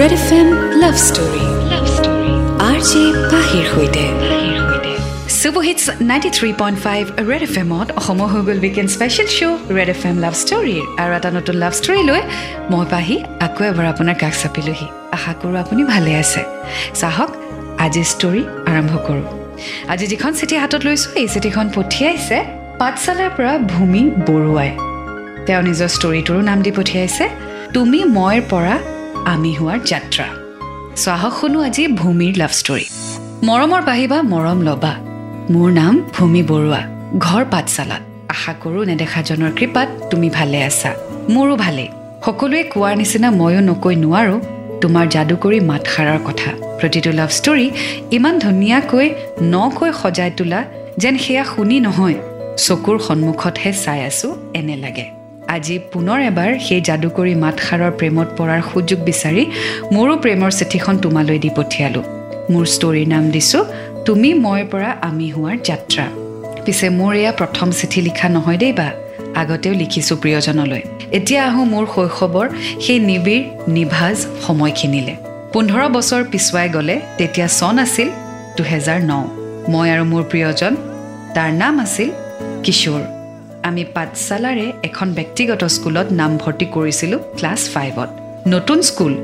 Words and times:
Red 0.00 0.12
F 0.18 0.30
M 0.38 0.48
love 0.82 0.96
story 1.08 1.44
love 1.72 1.84
story 1.96 2.32
R 2.68 2.78
J 2.88 3.02
পাহিৰ 3.32 3.64
সৈতে 3.72 4.04
super hits 5.40 5.84
ninety 6.10 6.30
three 6.36 6.50
point 6.60 6.78
five 6.86 7.02
Red 7.30 7.42
F 7.48 7.54
এমত 7.62 7.88
অসমৰ 8.00 8.28
হৈ 8.32 8.42
গ'ল 8.48 8.58
weekend 8.64 8.90
special 8.96 9.28
show' 9.36 9.58
Red 9.76 9.88
F 9.94 10.02
M 10.10 10.16
love 10.24 10.34
ষ্টৰীৰ 10.42 10.82
আৰু 11.02 11.10
এটা 11.18 11.30
নতুন 11.38 11.56
লাভ 11.62 11.72
ষ্টৰী 11.80 12.02
লৈ 12.10 12.20
মই 12.72 12.84
পাহি 12.92 13.16
আকৌ 13.46 13.62
এবাৰ 13.70 13.86
আপোনাৰ 13.92 14.16
কাষ 14.22 14.34
চাপিলোহি। 14.42 14.86
আশা 15.16 15.32
কৰোঁ 15.40 15.56
আপুনি 15.64 15.82
ভালে 15.92 16.12
আছে। 16.22 16.42
চাহক 17.00 17.30
আজি 17.84 18.02
ষ্টৰী 18.12 18.42
আৰম্ভ 18.70 18.92
কৰোঁ। 19.06 19.26
আজি 19.92 20.06
যিখন 20.12 20.30
চিঠি 20.38 20.56
হাতত 20.62 20.82
লৈছোঁ 20.86 21.10
এই 21.20 21.26
চিঠিখন 21.34 21.66
পঠিয়াইছে 21.76 22.38
পাঠশালাৰ 22.80 23.30
পৰা 23.36 23.52
ভূমি 23.72 24.02
বৰুৱাই। 24.28 24.70
তেওঁ 25.46 25.62
নিজৰ 25.68 25.88
ষ্টৰিটোৰো 25.96 26.40
নাম 26.50 26.58
দি 26.66 26.70
পঠিয়াইছে 26.78 27.24
তুমি 27.74 27.98
মইৰ 28.18 28.42
পৰা 28.52 28.76
আমি 29.26 29.50
হোৱাৰ 29.54 29.78
যাত্ৰা। 29.84 30.26
চাহক 30.96 31.32
শুনো 31.40 31.58
আজি 31.60 31.88
ভূমিৰ 32.00 32.34
লাভ 32.36 32.50
ষ্টৰী 32.50 32.86
মৰমৰ 33.44 33.82
বাঢ়িবা 33.82 34.22
মৰম 34.22 34.58
ল'বা। 34.62 34.94
মোৰ 35.50 35.72
নাম 35.72 35.94
ভূমি 36.14 36.42
বৰুৱা। 36.42 36.82
ঘৰ 37.18 37.44
পাঠশালাত। 37.44 38.02
আশা 38.28 38.52
কৰোঁ 38.62 38.84
নেদেখাজনৰ 38.84 39.52
কৃপাত 39.52 39.88
তুমি 40.10 40.30
ভালে 40.30 40.62
আছা। 40.62 40.90
মোৰো 41.28 41.56
ভালেই। 41.56 41.88
সকলোৱে 42.24 42.62
কোৱাৰ 42.62 42.94
নিচিনা 42.96 43.30
ময়ো 43.30 43.60
নকৈ 43.60 43.94
নোৱাৰোঁ। 43.96 44.40
তোমাৰ 44.82 45.06
যাদুকৰী 45.08 45.60
মাতষাৰৰ 45.60 46.18
কথা। 46.24 46.50
প্ৰতিটো 46.80 47.10
লাভ 47.12 47.30
ষ্টৰী 47.30 47.66
ইমান 48.10 48.34
ধুনীয়াকৈ 48.38 49.06
নকৈ 49.42 49.90
সজাই 50.02 50.30
তোলা 50.30 50.60
যেন 50.98 51.14
সেয়া 51.18 51.44
শুনি 51.44 51.80
নহয়। 51.80 52.16
চকুৰ 52.56 52.96
সন্মুখতহে 52.98 53.70
চাই 53.84 54.00
আছোঁ 54.08 54.30
এনে 54.54 54.76
লাগে। 54.76 55.15
আজি 55.54 55.76
পুনৰ 55.92 56.18
এবাৰ 56.30 56.50
সেই 56.66 56.80
যাদুকৰী 56.88 57.34
মাতষাৰৰ 57.44 57.92
প্ৰেমত 57.98 58.28
পৰাৰ 58.38 58.62
সুযোগ 58.70 58.98
বিচাৰি 59.08 59.42
মোৰো 59.94 60.14
প্ৰেমৰ 60.22 60.50
চিঠিখন 60.58 60.94
তোমালৈ 61.04 61.38
দি 61.44 61.50
পঠিয়ালোঁ। 61.58 62.04
মোৰ 62.52 62.64
ষ্টৰীৰ 62.74 63.08
নাম 63.14 63.24
দিছোঁ 63.34 63.62
তুমি 64.06 64.30
মই 64.44 64.62
পৰা 64.72 64.90
আমি 65.08 65.26
হোৱাৰ 65.34 65.56
যাত্ৰা। 65.68 66.06
পিছে 66.64 66.86
মোৰ 66.98 67.12
এয়া 67.20 67.32
প্ৰথম 67.40 67.68
চিঠি 67.78 68.00
লিখা 68.06 68.28
নহয় 68.36 68.58
দেই 68.62 68.72
বা 68.80 68.88
আগতেও 69.40 69.72
লিখিছোঁ 69.82 70.16
প্ৰিয়জনলৈ। 70.22 70.82
এতিয়া 71.18 71.42
আহোঁ 71.48 71.66
মোৰ 71.72 71.84
শৈশৱৰ 71.94 72.46
সেই 72.84 72.98
নিবিড় 73.08 73.44
নিভাজ 73.76 74.16
সময়খিনিলে 74.46 75.14
পোন্ধৰ 75.52 75.82
বছৰ 75.96 76.22
পিছুৱাই 76.32 76.68
গ'লে 76.76 76.96
তেতিয়া 77.18 77.48
চন 77.58 77.76
আছিল 77.84 78.08
দুহেজাৰ 78.56 79.00
ন। 79.10 79.12
মই 79.72 79.86
আৰু 79.94 80.04
মোৰ 80.12 80.22
প্ৰিয়জন 80.30 80.72
তাৰ 81.34 81.50
নাম 81.62 81.74
আছিল 81.84 82.08
কিশোৰ। 82.64 83.15
আমি 83.66 83.84
পাঠশালাৰে 83.94 84.72
এখন 84.84 85.08
ব্যক্তিগত 85.12 85.64
স্কুলত 85.64 86.06
নামভৰ্তি 86.12 86.66
কৰিছিলোঁ 86.66 87.18
ক্লাছ 87.18 87.70
ফাইভত। 87.70 88.08
নতুন 88.48 88.82
স্কুল। 88.82 89.14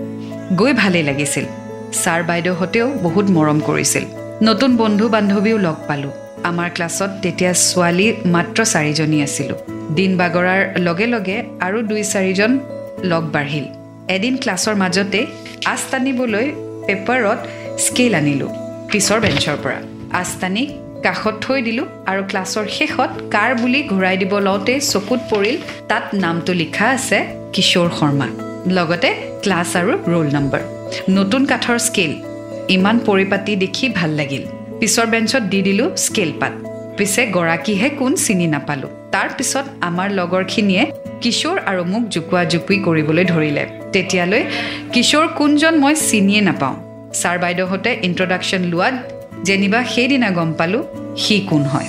গৈ 0.57 0.73
ভালেই 0.73 1.03
লাগিছিল। 1.03 1.45
ছাৰ 1.93 2.23
বাইদেউহঁতেও 2.23 2.87
বহুত 3.03 3.27
মৰম 3.31 3.61
কৰিছিল। 3.61 4.05
নতুন 4.43 4.77
বন্ধু 4.77 5.09
বান্ধৱীও 5.09 5.59
লগ 5.59 5.77
পালোঁ। 5.89 6.11
আমাৰ 6.45 6.71
ক্লাছত 6.75 7.11
তেতিয়া 7.23 7.53
ছোৱালী 7.53 8.13
মাত্ৰ 8.27 8.65
চাৰিজনী 8.65 9.23
আছিলোঁ। 9.23 9.59
দিন 9.95 10.17
বাগৰাৰ 10.17 10.81
লগে 10.81 11.07
লগে 11.07 11.43
আৰু 11.61 11.83
দুই 11.83 12.03
চাৰিজন 12.05 12.59
লগ 13.05 13.23
বাঢ়িল। 13.33 13.67
এদিন 14.09 14.37
ক্লাছৰ 14.37 14.75
মাজতে 14.75 15.27
আঁচ 15.65 15.81
টানিবলৈ 15.91 16.47
পেপাৰত 16.87 17.39
স্কেল 17.79 18.15
আনিলোঁ 18.15 18.51
পিছৰ 18.93 19.21
বেঞ্চৰ 19.21 19.57
পৰা। 19.63 19.81
আঁচ 20.19 20.29
টানি 20.41 20.63
কাষত 21.05 21.35
থৈ 21.45 21.61
দিলোঁ 21.67 21.87
আৰু 22.11 22.23
ক্লাছৰ 22.31 22.67
শেষত 22.77 23.11
কাৰ 23.35 23.51
বুলি 23.61 23.81
ঘূৰাই 23.93 24.17
দিব 24.23 24.33
লওঁতেই 24.47 24.81
চকুত 24.93 25.21
পৰিল 25.31 25.57
তাত 25.91 26.05
নামটো 26.25 26.53
লিখা 26.63 26.87
আছে 26.97 27.19
কিশোৰ 27.55 27.89
শৰ্মা 27.99 28.29
লগতে 28.77 29.09
ক্লাছ 29.43 29.71
আৰু 29.81 29.93
ৰোল 30.13 30.29
নম্বৰ। 30.37 30.61
নতুন 31.19 31.43
কাঠৰ 31.47 31.79
স্কেল 31.87 32.13
ইমান 32.77 32.97
পৰিপাতি 33.09 33.53
দেখি 33.65 33.87
ভাল 33.99 34.11
লাগিল। 34.21 34.43
পিছৰ 34.81 35.07
বেঞ্চত 35.13 35.43
দি 35.53 35.61
দিলোঁ 35.63 35.89
স্কেল 35.97 36.31
পাত। 36.41 36.53
পিছে 36.99 37.23
গৰাকীহে 37.37 37.89
কোন 38.01 38.13
চিনি 38.25 38.47
নাপালোঁ। 38.55 38.91
তাৰ 39.15 39.29
পিছত 39.37 39.65
আমাৰ 39.89 40.09
লগৰখিনিয়ে 40.19 40.83
কিশোৰ 41.23 41.57
আৰু 41.71 41.83
মোক 41.93 42.05
জোকোৱা 42.15 42.43
জোকোৱি 42.53 42.77
কৰিবলৈ 42.87 43.25
ধৰিলে। 43.33 43.65
তেতিয়ালৈ 43.93 44.43
কিশোৰ 44.93 45.27
কোনজন 45.39 45.75
মই 45.83 45.95
চিনিয়ে 46.11 46.41
নাপাওঁ। 46.49 46.77
ছাৰ 47.21 47.37
বাইদেউহঁতে 47.39 47.91
ইণ্ট্ৰডাকশ্যন 48.09 48.63
লোৱাত 48.73 48.95
যেনিবা 49.47 49.81
সেইদিনা 49.93 50.29
গম 50.39 50.51
পালোঁ 50.59 50.83
সি 51.23 51.37
কোন 51.51 51.63
হয়। 51.73 51.89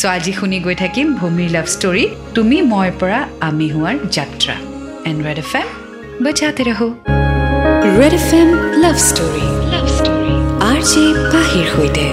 চ' 0.00 0.06
আজি 0.16 0.32
শুনি 0.38 0.58
গৈ 0.66 0.76
থাকিম 0.82 1.06
ভূমিৰ 1.20 1.50
লাভ 1.56 1.66
ষ্টৰী 1.74 2.04
তুমি 2.36 2.56
মই 2.72 2.88
পৰা 3.00 3.20
আমি 3.48 3.66
হোৱাৰ 3.74 3.96
যাত্ৰা। 4.16 4.54
এণ্ড 5.08 5.20
ৰেড 5.26 5.38
এফ 5.44 5.52
এম 5.60 5.68
বজাতে 6.24 6.62
ৰহো। 6.68 6.88
Red 7.98 8.14
F 8.20 8.30
M 8.40 8.48
love 8.82 8.96
story 9.08 9.44
love 9.72 9.86
story 9.98 10.34
R 10.70 10.80
J 10.90 11.04
পাহিৰ 11.32 11.66
সৈতে। 11.74 12.06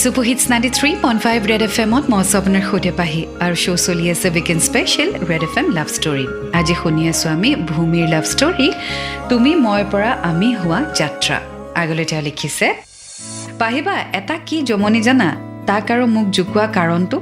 Super hits 0.00 0.44
ninety 0.52 0.70
three 0.78 0.90
point 1.04 1.20
five 1.26 1.38
Red 1.50 1.62
F 1.68 1.76
এমত 1.84 2.04
মই 2.12 2.20
আছোঁ 2.24 2.36
আপোনাৰ 2.40 2.64
সৈতে 2.70 2.90
পাহি 3.00 3.20
আৰু 3.44 3.54
শ্ব' 3.62 3.80
চলি 3.86 4.04
আছে 4.14 4.26
weekend 4.34 4.62
special 4.68 5.08
Red 5.30 5.42
F 5.48 5.54
M 5.60 5.66
love 5.78 5.88
story 5.96 6.26
আজি 6.58 6.74
শুনি 6.82 7.02
আছোঁ 7.12 7.28
আমি 7.36 7.50
ভূমিৰ 7.70 8.06
লাভ 8.14 8.24
ষ্টৰী 8.32 8.68
তুমি 9.30 9.50
মই 9.66 9.82
পৰা 9.92 10.10
আমি 10.30 10.48
হোৱা 10.60 10.80
যাত্ৰা। 11.00 11.36
আগলৈ 11.82 12.04
তেওঁ 12.10 12.22
লিখিছে 12.28 12.66
পাহিবা 13.60 13.94
এটা 14.18 14.36
কি 14.46 14.56
জমনি 14.68 15.00
জানা? 15.06 15.28
তাক 15.68 15.88
আৰু 15.92 16.04
মোক 16.14 16.26
জোকোৱা 16.36 16.64
কাৰণটো? 16.76 17.18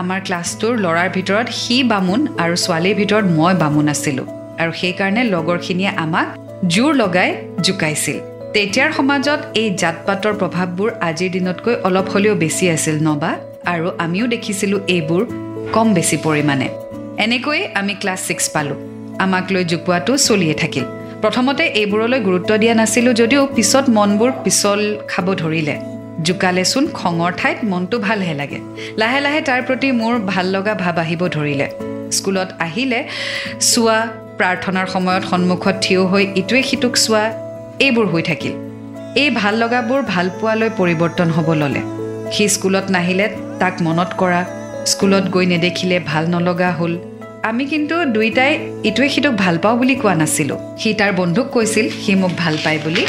আমাৰ 0.00 0.18
ক্লাছটোৰ 0.26 0.74
ল'ৰাৰ 0.84 1.08
ভিতৰত 1.16 1.46
সি 1.60 1.76
বামুণ 1.92 2.20
আৰু 2.42 2.54
ছোৱালীৰ 2.64 2.96
ভিতৰত 3.00 3.24
মই 3.38 3.52
বামুণ 3.62 3.86
আছিলোঁ। 3.94 4.26
আৰু 4.60 4.72
সেইকাৰণে 4.80 5.22
লগৰখিনিয়ে 5.34 5.90
আমাক 6.04 6.26
জোৰ 6.74 6.90
লগাই 7.02 7.30
জোকাইছিল। 7.66 8.16
তেতিয়াৰ 8.54 8.90
সমাজত 8.98 9.40
এই 9.60 9.68
জাত 9.80 9.96
পাতৰ 10.06 10.34
প্ৰভাৱবোৰ 10.40 10.88
আজিৰ 11.08 11.30
দিনতকৈ 11.36 11.74
অলপ 11.88 12.06
হ'লেও 12.12 12.34
বেছি 12.42 12.64
আছিল 12.76 12.96
নবা 13.08 13.32
আৰু 13.72 13.86
আমিও 14.04 14.26
দেখিছিলোঁ 14.34 14.80
এইবোৰ 14.94 15.22
কম 15.74 15.86
বেছি 15.96 16.16
পৰিমাণে। 16.26 16.68
এনেকৈয়ে 17.24 17.62
আমি 17.80 17.94
ক্লাছ 18.00 18.20
ছিক্স 18.28 18.46
পালোঁ। 18.54 18.78
আমাক 19.24 19.44
লৈ 19.54 19.64
জোকোৱাটো 19.72 20.12
চলিয়ে 20.28 20.54
থাকিল। 20.62 20.84
প্ৰথমতে 21.22 21.64
এইবোৰলৈ 21.80 22.20
গুৰুত্ব 22.20 22.50
দিয়া 22.62 22.74
নাছিলোঁ 22.74 23.12
যদিও 23.12 23.42
পিছত 23.56 23.84
মনবোৰ 23.88 24.30
পিছল 24.44 24.80
খাব 25.08 25.26
ধৰিলে। 25.34 25.74
জোকালেচোন 26.26 26.84
খঙৰ 26.98 27.32
ঠাইত 27.40 27.58
মনটো 27.64 27.96
ভালহে 27.98 28.34
লাগে। 28.34 28.58
লাহে 29.00 29.20
লাহে 29.20 29.40
তাৰ 29.48 29.60
প্ৰতি 29.62 29.88
মোৰ 29.92 30.14
ভাল 30.32 30.46
লগা 30.46 30.74
ভাৱ 30.74 30.96
আহিব 31.04 31.22
ধৰিলে। 31.36 31.66
স্কুলত 32.16 32.48
আহিলে 32.66 33.00
চোৱা 33.70 33.98
প্ৰাৰ্থনাৰ 34.38 34.86
সময়ত 34.86 35.22
সন্মুখত 35.30 35.74
থিয় 35.82 36.02
হৈ 36.10 36.24
ইটোৱে 36.40 36.62
সিটোক 36.62 36.94
চোৱা 37.04 37.24
এইবোৰ 37.86 38.06
হৈ 38.06 38.22
থাকিল। 38.22 38.54
এই 39.22 39.30
ভাল 39.40 39.54
লগাবোৰ 39.62 40.00
ভাল 40.12 40.26
পোৱালৈ 40.40 40.70
পৰিৱৰ্তন 40.78 41.28
হ'ব 41.36 41.48
ল'লে। 41.60 41.82
সি 42.32 42.44
স্কুলত 42.54 42.86
নাহিলে 42.96 43.26
তাক 43.60 43.74
মনত 43.82 44.10
কৰা। 44.18 44.40
স্কুলত 44.86 45.24
গৈ 45.34 45.46
নেদেখিলে 45.46 45.96
ভাল 46.06 46.24
নলগা 46.30 46.70
হ'ল। 46.70 46.92
আমি 47.42 47.64
কিন্তু 47.64 47.94
দুয়োটাই 48.14 48.52
ইটোৱে 48.84 49.08
সিটোক 49.08 49.34
ভাল 49.36 49.56
পাওঁ 49.62 49.76
বুলি 49.78 49.94
কোৱা 49.94 50.14
নাছিলোঁ। 50.14 50.58
সি 50.80 50.90
তাৰ 50.94 51.12
বন্ধুক 51.12 51.46
কৈছিল 51.50 51.86
সি 52.02 52.14
মোক 52.14 52.32
ভাল 52.38 52.54
পায় 52.64 52.78
বুলি। 52.84 53.02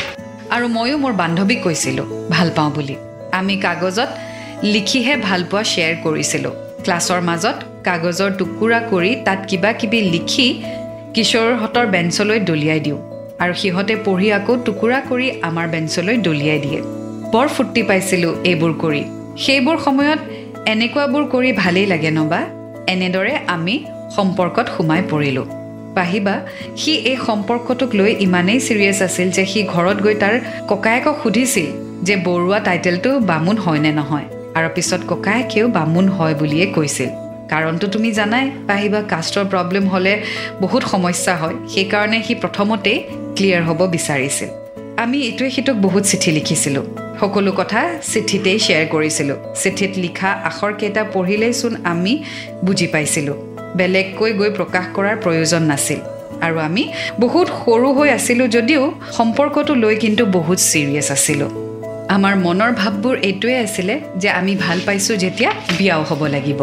আৰু 0.56 0.66
ময়ো 0.68 0.98
মোৰ 1.04 1.14
বান্ধৱীক 1.22 1.60
কৈছিলোঁ 1.64 2.06
ভাল 2.30 2.50
পাওঁ 2.56 2.72
বুলি। 2.76 2.96
আমি 3.32 3.56
কাগজত 3.58 4.10
লিখিহে 4.64 5.16
ভাল 5.28 5.42
পোৱা 5.52 5.64
শ্বেয়াৰ 5.72 5.96
কৰিছিলোঁ। 6.04 6.54
ক্লাছৰ 6.84 7.22
মাজত 7.22 7.58
কাগজৰ 7.84 8.32
টুকুৰা 8.40 8.80
কৰি 8.92 9.12
তাত 9.26 9.40
কিবা 9.50 9.72
কিবি 9.80 10.00
লিখি 10.14 10.48
কিশোৰহঁতৰ 11.16 11.86
বেঞ্চলৈ 11.86 12.40
দলিয়াই 12.40 12.80
দিওঁ। 12.80 13.00
আৰু 13.40 13.54
সিহঁতে 13.54 13.96
পঢ়ি 14.06 14.28
আকৌ 14.32 14.54
টুকুৰা 14.66 15.00
কৰি 15.10 15.28
আমাৰ 15.42 15.68
বেঞ্চলৈ 15.68 16.18
দলিয়াই 16.28 16.60
দিয়ে। 16.60 16.80
বৰ 17.34 17.48
ফূৰ্তি 17.48 17.82
পাইছিলোঁ 17.84 18.34
এইবোৰ 18.50 18.74
কৰি। 18.84 19.04
সেইবোৰ 19.44 19.78
সময়ত 19.86 20.20
এনেকুৱাবোৰ 20.74 21.24
কৰি 21.34 21.52
ভালেই 21.52 21.86
লাগে 21.86 22.12
নবা? 22.12 22.42
এনেদৰে 22.94 23.34
আমি 23.48 23.76
সম্পৰ্কত 24.16 24.68
সোমাই 24.78 25.02
পৰিলোঁ। 25.12 25.46
পাহিবা 25.96 26.36
সি 26.78 26.92
এই 26.96 27.18
সম্পৰ্কটোক 27.28 27.96
লৈ 27.96 28.16
ইমানেই 28.20 28.60
ছিৰিয়াছ 28.60 29.02
আছিল 29.02 29.32
যে 29.32 29.46
সি 29.46 29.64
ঘৰত 29.64 30.02
গৈ 30.02 30.16
তাৰ 30.16 30.40
ককায়েকক 30.68 31.16
সুধিছিল 31.24 31.68
যে 32.04 32.16
বৰুৱা 32.16 32.60
টাইটেলটো 32.60 33.20
বামুণ 33.20 33.58
হয় 33.58 33.80
নে 33.80 33.92
নহয়? 33.92 34.24
আৰু 34.56 34.70
পিছত 34.76 35.00
ককায়েকেও 35.08 35.68
বামুণ 35.68 36.08
হয় 36.08 36.36
বুলিয়ে 36.36 36.66
কৈছিল। 36.66 37.10
কাৰণটো 37.50 37.88
তুমি 37.88 38.12
জানাই 38.12 38.52
পাহিবা 38.68 39.02
কাষ্টৰ 39.02 39.46
প্ৰব্লেম 39.46 39.88
হ'লে 39.88 40.22
বহুত 40.62 40.84
সমস্যা 40.84 41.36
হয়। 41.36 41.56
সেইকাৰণে 41.70 42.24
সি 42.24 42.36
প্ৰথমতেই 42.36 43.04
ক্লিয়াৰ 43.36 43.64
হ'ব 43.64 43.88
বিচাৰিছিল। 43.88 44.50
আমি 44.98 45.18
ইটোৱে 45.18 45.50
সিটোক 45.50 45.76
বহুত 45.76 46.04
চিঠি 46.04 46.32
লিখিছিলোঁ। 46.32 46.84
সকলো 47.20 47.52
কথা 47.52 47.90
চিঠিতেই 48.14 48.60
শ্বেয়াৰ 48.60 48.86
কৰিছিলোঁ। 48.86 49.36
চিঠিত 49.56 49.92
লিখা 49.98 50.28
আখৰকেইটা 50.28 51.04
পঢ়িলেইচোন 51.04 51.76
আমি 51.84 52.24
বুজি 52.66 52.88
পাইছিলোঁ। 52.88 53.49
বেলেগকৈ 53.78 54.32
গৈ 54.40 54.50
প্ৰকাশ 54.58 54.86
কৰাৰ 54.96 55.16
প্ৰয়োজন 55.24 55.64
নাছিল। 55.72 56.00
আৰু 56.46 56.58
আমি 56.68 56.84
বহুত 57.24 57.48
সৰু 57.62 57.90
হৈ 57.98 58.10
আছিলোঁ 58.18 58.48
যদিও 58.56 58.82
সম্পৰ্কটো 59.18 59.74
লৈ 59.84 59.96
কিন্তু 60.04 60.24
বহুত 60.38 60.60
ছিৰিয়াছ 60.70 61.08
আছিলোঁ। 61.18 61.50
আমাৰ 62.16 62.34
মনৰ 62.46 62.72
ভাৱবোৰ 62.82 63.16
এইটোৱে 63.30 63.56
আছিলে 63.66 63.96
যে 64.22 64.30
আমি 64.40 64.54
ভাল 64.66 64.78
পাইছোঁ 64.88 65.16
যেতিয়া 65.24 65.52
বিয়াও 65.78 66.02
হ'ব 66.10 66.22
লাগিব। 66.36 66.62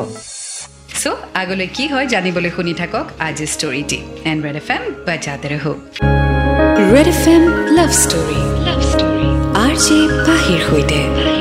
চ' 1.01 1.07
আগলৈ 1.43 1.69
কি 1.77 1.85
হয় 1.93 2.07
জানিবলৈ 2.15 2.51
শুনি 2.57 2.75
থাকক 2.81 3.07
আজি 3.29 3.47
ষ্টৰিটি 3.55 3.99
এণ্ড 4.31 4.41
ৰেড 4.47 4.57
এফ 4.63 4.69
এম 4.77 4.83
বাজাতে 5.07 5.47
ৰহো। 5.53 5.73
Red 6.93 7.09
F 7.15 7.25
M 7.35 7.43
love 7.77 7.91
story 8.03 8.41
love 8.67 8.81
story 8.93 9.29
R 9.65 9.75
J 9.85 9.99
পাহিৰ 10.27 10.61
সৈতে। 10.69 11.36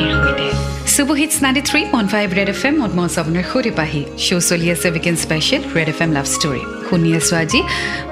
Ninety 0.95 1.61
three 1.61 1.81
point 1.93 2.09
five 2.11 2.27
Red 2.39 2.49
F 2.49 2.61
M 2.65 2.75
মদমজ 2.81 3.13
আপোনাৰ 3.21 3.45
পাহি 3.71 4.01
শ্ব' 4.25 4.43
চলি 4.49 4.67
আছে 4.71 4.87
weekend 4.91 5.15
special 5.15 5.61
Red 5.75 5.89
F 5.89 5.99
M 6.01 6.11
love 6.11 6.25
story 6.35 6.61
শুনি 6.87 7.09
আছোঁ 7.19 7.35
আজি 7.37 7.59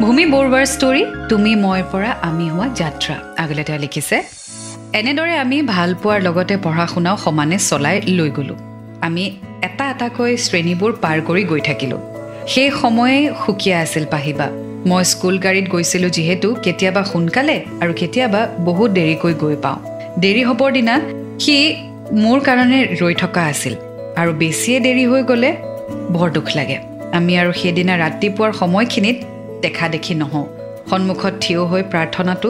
ভূমি 0.02 0.24
বৰুৱাৰ 0.26 0.66
ষ্টৰী 0.66 1.04
তুমি 1.30 1.52
মই 1.56 1.82
পৰা 1.92 2.12
আমি 2.30 2.46
হোৱা 2.50 2.68
যাত্ৰা 2.82 3.16
আগলৈ 3.44 3.64
তেওঁ 3.64 3.80
লিখিছে 3.80 4.18
এনেদৰে 5.00 5.34
আমি 5.38 5.58
ভাল 5.74 5.90
পোৱাৰ 6.02 6.20
লগতে 6.22 6.56
পঢ়া 6.58 6.86
শুনাও 6.94 7.16
সমানে 7.18 7.58
চলাই 7.70 7.98
লৈ 8.18 8.30
গ'লোঁ 8.30 8.58
আমি 9.02 9.24
এটা 9.68 9.86
এটাকৈ 9.90 10.32
শ্ৰেণীবোৰ 10.46 10.92
পাৰ 11.04 11.18
কৰি 11.28 11.44
গৈ 11.52 11.62
থাকিলোঁ 11.70 12.00
সেই 12.48 12.70
সময়ে 12.82 13.18
সুকীয়া 13.42 13.78
আছিল 13.82 14.06
পাহিবা 14.06 14.48
মই 14.86 15.04
স্কুল 15.04 15.36
গাড়ীত 15.46 15.66
গৈছিলোঁ 15.74 16.12
যিহেতু 16.18 16.48
কেতিয়াবা 16.66 17.02
সোনকালে 17.12 17.58
আৰু 17.82 17.94
কেতিয়াবা 18.02 18.42
বহুত 18.60 18.90
দেৰিকৈ 19.00 19.34
গৈ 19.44 19.56
পাওঁ 19.64 19.80
দেৰি 20.20 20.42
হ'বৰ 20.44 20.70
দিনা 20.78 20.96
সি 21.40 21.58
মোৰ 22.22 22.40
কাৰণে 22.46 22.80
ৰৈ 23.02 23.16
থকা 23.20 23.44
আছিল 23.52 23.74
আৰু 24.22 24.32
বেছিয়ে 24.42 24.80
দেৰি 24.80 25.04
হৈ 25.12 25.22
গ'লে 25.30 25.52
বৰ 26.16 26.30
দুখ 26.34 26.48
লাগে। 26.58 26.78
আমি 27.18 27.34
আৰু 27.42 27.52
সেইদিনা 27.62 27.94
ৰাতিপুৱাৰ 28.04 28.52
সময়খিনিত 28.62 29.18
দেখা 29.64 29.86
দেখি 29.94 30.14
নহওঁ। 30.22 30.46
সন্মুখত 30.90 31.34
থিয় 31.44 31.62
হৈ 31.72 31.82
প্ৰাৰ্থনাটো 31.92 32.50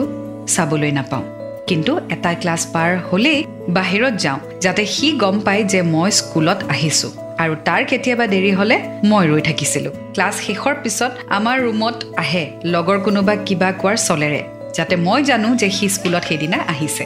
চাবলৈ 0.54 0.90
নাপাওঁ। 0.98 1.24
কিন্তু 1.68 1.92
এটা 2.14 2.30
ক্লাছ 2.42 2.62
পাৰ 2.74 2.90
হ'লেই 3.08 3.38
বাহিৰত 3.76 4.14
যাওঁ 4.24 4.38
যাতে 4.64 4.82
সি 4.94 5.06
গম 5.22 5.36
পায় 5.46 5.62
যে 5.72 5.80
মই 5.94 6.10
স্কুলত 6.18 6.58
আহিছোঁ 6.74 7.10
আৰু 7.42 7.54
তাৰ 7.66 7.82
কেতিয়াবা 7.90 8.26
দেৰি 8.34 8.50
হ'লে 8.58 8.76
মই 9.10 9.24
ৰৈ 9.30 9.42
থাকিছিলোঁ। 9.48 9.92
ক্লাছ 10.14 10.34
শেষৰ 10.46 10.74
পিছত 10.82 11.12
আমাৰ 11.36 11.56
ৰুমত 11.66 11.96
আহে 12.22 12.44
লগৰ 12.74 12.98
কোনোবা 13.06 13.34
কিবা 13.46 13.68
কোৱাৰ 13.80 13.96
চলেৰে 14.08 14.42
যাতে 14.76 14.94
মই 15.06 15.20
জানো 15.30 15.48
যে 15.60 15.68
সি 15.76 15.86
স্কুলত 15.96 16.22
সেইদিনা 16.28 16.58
আহিছে। 16.72 17.04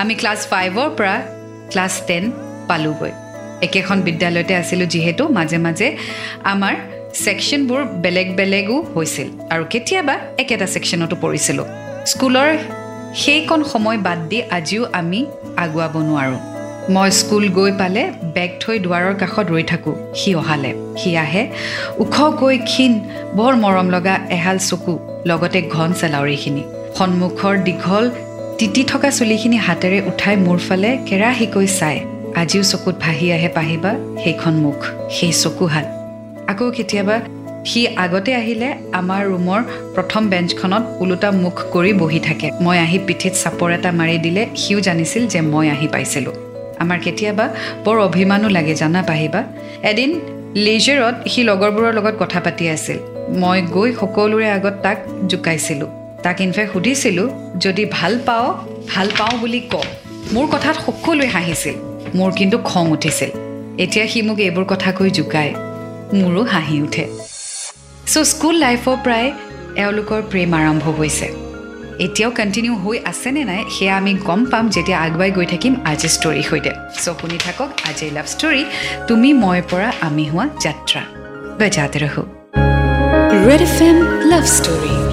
আমি 0.00 0.14
ক্লাছ 0.20 0.40
ফাইভৰ 0.50 0.90
পৰা 0.98 1.16
ক্লাছ 1.74 1.94
টেন 2.08 2.24
পালোঁগৈ। 2.68 3.12
একেখন 3.66 3.98
বিদ্যালয়তে 4.08 4.54
আছিলোঁ 4.62 4.86
যিহেতু 4.94 5.22
মাজে 5.38 5.58
মাজে 5.66 5.88
আমাৰ 6.52 6.74
ছেকশ্যনবোৰ 7.24 7.80
বেলেগ 8.04 8.28
বেলেগো 8.38 8.76
হৈছিল 8.94 9.28
আৰু 9.52 9.64
কেতিয়াবা 9.72 10.14
একেটা 10.42 10.66
ছেকশ্যনতো 10.74 11.14
পৰিছিলোঁ। 11.24 11.66
স্কুলৰ 12.12 12.50
সেইকণ 13.22 13.60
সময় 13.72 13.98
বাদ 14.06 14.18
দি 14.30 14.38
আজিও 14.56 14.82
আমি 15.00 15.20
আগুৱাব 15.64 15.94
নোৱাৰোঁ। 16.08 16.40
মই 16.94 17.10
স্কুল 17.20 17.44
গৈ 17.58 17.72
পালে 17.80 18.02
বেগ 18.36 18.50
থৈ 18.62 18.76
দুৱাৰৰ 18.84 19.14
কাষত 19.20 19.46
ৰৈ 19.54 19.64
থাকোঁ 19.70 19.94
সি 20.20 20.30
অহালে। 20.40 20.70
সি 21.00 21.10
আহে 21.24 21.42
ওখকৈ 22.02 22.56
ক্ষীণ 22.70 22.92
বৰ 23.38 23.52
মৰম 23.64 23.88
লগা 23.94 24.14
এহাল 24.36 24.58
চকু 24.68 24.94
লগতে 25.30 25.60
ঘন 25.74 25.90
চেলাউৰিখিনি। 26.00 26.62
সন্মুখৰ 26.98 27.54
দীঘল 27.66 28.04
তিতি 28.58 28.82
থকা 28.92 29.08
চুলিখিনি 29.18 29.58
হাতেৰে 29.66 29.98
উঠাই 30.10 30.36
মোৰ 30.46 30.58
ফালে 30.66 30.90
কেৰাহীকৈ 31.08 31.66
চাই 31.78 31.96
আজিও 32.40 32.62
চকুত 32.70 32.94
ভাহি 33.04 33.26
আহে 33.36 33.48
পাহিবা 33.58 33.90
সেইখন 34.22 34.54
মুখ 34.64 34.78
সেই 35.16 35.32
চকুহাত 35.42 35.86
আকৌ 36.52 36.66
কেতিয়াবা 36.76 37.16
সি 37.70 37.80
আগতে 38.04 38.30
আহিলে 38.40 38.68
আমাৰ 39.00 39.22
ৰুমৰ 39.30 39.60
প্ৰথম 39.94 40.22
বেঞ্চখনত 40.32 40.84
ওলোটা 41.02 41.28
মুখ 41.42 41.56
কৰি 41.74 41.92
বহি 42.02 42.20
থাকে। 42.28 42.48
মই 42.64 42.78
আহি 42.86 42.98
পিঠিত 43.06 43.34
চাপৰ 43.42 43.68
এটা 43.76 43.90
মাৰি 44.00 44.16
দিলে 44.26 44.42
সিও 44.62 44.78
জানিছিল 44.88 45.22
যে 45.32 45.40
মই 45.52 45.66
আহি 45.74 45.86
পাইছিলোঁ। 45.94 46.34
আমাৰ 46.82 46.98
কেতিয়াবা 47.04 47.46
বৰ 47.84 47.96
অভিমানো 48.08 48.48
লাগে 48.56 48.74
জানা 48.82 49.00
পাহিবা 49.10 49.40
এদিন 49.90 50.10
লেজাৰত 50.66 51.16
সি 51.32 51.40
লগৰবোৰৰ 51.50 51.92
লগত 51.98 52.14
কথা 52.22 52.38
পাতি 52.44 52.64
আছিল। 52.74 52.98
মই 53.42 53.58
গৈ 53.76 53.90
সকলোৰে 54.00 54.48
আগত 54.58 54.74
তাক 54.84 54.98
জোকাইছিলোঁ। 55.30 55.90
তাক 56.24 56.40
ইনফেক্ট 56.40 56.72
সুধিছিলোঁ 56.72 57.28
যদি 57.60 57.86
ভাল 57.92 58.18
পাওঁ 58.26 58.48
ভাল 58.90 59.10
পাওঁ 59.18 59.38
বুলি 59.38 59.60
ক। 59.60 59.74
মোৰ 60.32 60.46
কথাত 60.46 60.76
সকলোৱে 60.86 61.26
হাঁহিছিল। 61.26 61.74
মোৰ 62.14 62.32
কিন্তু 62.32 62.58
খং 62.58 62.90
উঠিছিল। 62.90 63.30
এতিয়া 63.78 64.06
সি 64.06 64.22
মোক 64.22 64.38
এইবোৰ 64.38 64.64
কথা 64.64 64.92
কৈ 64.92 65.10
জোকায়। 65.10 65.54
মোৰো 66.14 66.42
হাঁহি 66.42 66.82
উঠে। 66.82 67.04
চ' 68.06 68.18
স্কুল 68.18 68.54
লাইফৰ 68.54 68.96
পৰাই 69.04 69.32
এওঁলোকৰ 69.76 70.22
প্ৰেম 70.30 70.54
আৰম্ভ 70.54 70.84
হৈছে। 70.88 71.28
এতিয়াও 71.98 72.30
কণ্টিনিউ 72.30 72.74
হৈ 72.74 72.98
আছেনে 73.04 73.44
নাই 73.44 73.64
সেয়া 73.78 73.96
আমি 73.96 74.14
গম 74.14 74.44
পাম 74.44 74.68
যেতিয়া 74.68 74.98
আগুৱাই 75.00 75.30
গৈ 75.30 75.46
থাকিম 75.46 75.76
আজিৰ 75.84 76.08
ষ্টৰীৰ 76.08 76.42
সৈতে। 76.42 76.70
চ' 76.94 77.20
শুনি 77.20 77.38
থাকক 77.38 77.68
আজিৰ 77.88 78.12
লাভ 78.12 78.26
ষ্টৰী 78.26 78.64
তুমি 79.08 79.32
মই 79.32 79.62
পৰা 79.70 79.92
আমি 80.00 80.24
হোৱা 80.28 80.46
যাত্ৰা। 80.60 81.02
বজাতে 81.60 81.98
ৰহো। 81.98 82.22
Red 83.48 83.62
F 83.62 83.82
M 83.82 83.96
love 84.24 84.44
story 84.44 85.03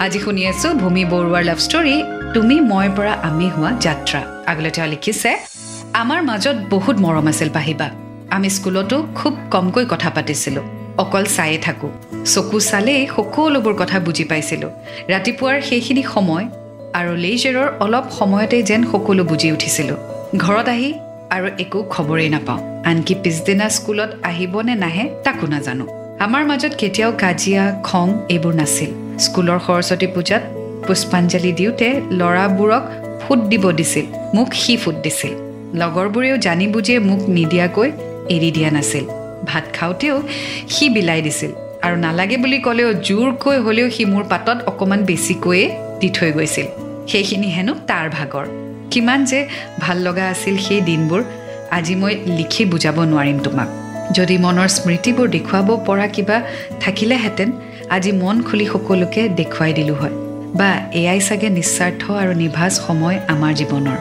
আজি 0.00 0.18
শুনি 0.18 0.46
আছোঁ 0.46 0.74
ভূমি 0.74 1.04
বৰুৱাৰ 1.04 1.44
লাভ 1.44 1.58
ষ্টৰী 1.58 2.02
তুমি 2.34 2.60
মই 2.60 2.88
পৰা 2.96 3.12
আমি 3.12 3.48
হোৱা 3.48 3.72
যাত্ৰা। 3.80 4.22
আগলৈ 4.46 4.70
তেওঁ 4.70 4.86
লিখিছে 4.86 5.36
আমাৰ 5.92 6.22
মাজত 6.22 6.54
বহুত 6.70 6.96
মৰম 6.98 7.26
আছিল 7.26 7.48
পাহিবা। 7.48 7.90
আমি 8.30 8.50
স্কুলতো 8.50 9.06
খুব 9.14 9.38
কমকৈ 9.50 9.86
কথা 9.88 10.10
পাতিছিলোঁ। 10.10 10.62
অকল 10.98 11.24
চায়ে 11.24 11.58
থাকোঁ। 11.58 12.24
চকু 12.24 12.60
চালেই 12.60 13.06
সকলোবোৰ 13.16 13.74
কথা 13.74 14.00
বুজি 14.00 14.24
পাইছিলোঁ। 14.24 14.70
ৰাতিপুৱাৰ 15.08 15.60
সেইখিনি 15.60 16.02
সময় 16.02 16.48
আৰু 16.94 17.16
লেইজাৰৰ 17.16 17.72
অলপ 17.80 18.04
সময়তেই 18.18 18.62
যেন 18.62 18.84
সকলো 18.92 19.24
বুজি 19.24 19.52
উঠিছিলোঁ। 19.52 19.96
ঘৰত 20.36 20.68
আহি 20.68 20.94
আৰু 21.30 21.48
একো 21.58 21.82
খবৰেই 21.82 22.28
নাপাওঁ। 22.28 22.60
আনকি 22.84 23.14
পিছদিনা 23.22 23.68
স্কুলত 23.68 24.10
আহিব 24.22 24.60
নে 24.60 24.74
নাহে 24.74 25.04
তাকো 25.24 25.46
নাজানো। 25.46 25.86
আমাৰ 26.20 26.44
মাজত 26.44 26.72
কেতিয়াও 26.78 27.12
কাজিয়া 27.12 27.82
খং 27.82 28.06
এইবোৰ 28.28 28.54
নাছিল। 28.54 28.90
স্কুলৰ 29.18 29.58
সৰস্বতী 29.66 30.06
পূজাত 30.06 30.42
পুষ্পাঞ্জলি 30.86 31.52
দিওঁতে 31.52 31.88
ল'ৰাবোৰক 32.10 32.84
ফুট 33.22 33.38
দিব 33.38 33.72
দিছিল। 33.72 34.06
মোক 34.34 34.48
সি 34.52 34.76
ফুট 34.76 34.94
দিছিল। 34.94 35.32
লগৰবোৰেও 35.74 36.36
জানি 36.36 36.66
বুজিয়ে 36.66 36.98
মোক 36.98 37.20
নিদিয়াকৈ 37.28 37.90
এৰি 38.28 38.50
দিয়া 38.50 38.70
নাছিল। 38.70 39.04
ভাত 39.46 39.64
খাওঁতেও 39.72 40.22
সি 40.68 40.88
বিলাই 40.88 41.22
দিছিল। 41.22 41.52
আৰু 41.82 41.96
নালাগে 41.96 42.36
বুলি 42.36 42.58
ক'লেও 42.58 42.92
জোৰকৈ 42.92 43.56
হ'লেও 43.58 43.90
সি 43.90 44.04
মোৰ 44.04 44.24
পাতত 44.24 44.58
অকণমান 44.66 45.04
বেছিকৈয়ে 45.04 45.76
দি 46.00 46.08
থৈ 46.10 46.32
গৈছিল। 46.32 46.66
সেইখিনি 47.08 47.46
হেনো 47.46 47.74
তাৰ 47.86 48.10
ভাগৰ। 48.10 48.63
কিমান 48.90 49.24
যে 49.24 49.48
ভাল 49.80 49.98
লগা 49.98 50.24
আছিল 50.28 50.56
সেই 50.56 50.80
দিনবোৰ 50.80 51.22
আজি 51.70 51.94
মই 51.94 52.14
লিখি 52.38 52.64
বুজাব 52.64 52.96
নোৱাৰিম 53.00 53.38
তোমাক। 53.38 53.68
যদি 54.12 54.38
মনৰ 54.38 54.68
স্মৃতিবোৰ 54.68 55.28
দেখুৱাব 55.28 55.68
পৰা 55.86 56.06
কিবা 56.06 56.42
থাকিলেহেঁতেন 56.80 57.48
আজি 57.90 58.12
মন 58.12 58.36
খুলি 58.42 58.66
সকলোকে 58.66 59.28
দেখুৱাই 59.28 59.72
দিলোঁ 59.72 59.96
হয়। 59.96 60.14
বা 60.54 60.70
এয়াই 60.92 61.20
চাগে 61.20 61.48
নিস্বাৰ্থ 61.48 62.02
আৰু 62.22 62.32
নিভাজ 62.32 62.72
সময় 62.86 63.16
আমাৰ 63.28 63.52
জীৱনৰ। 63.54 63.98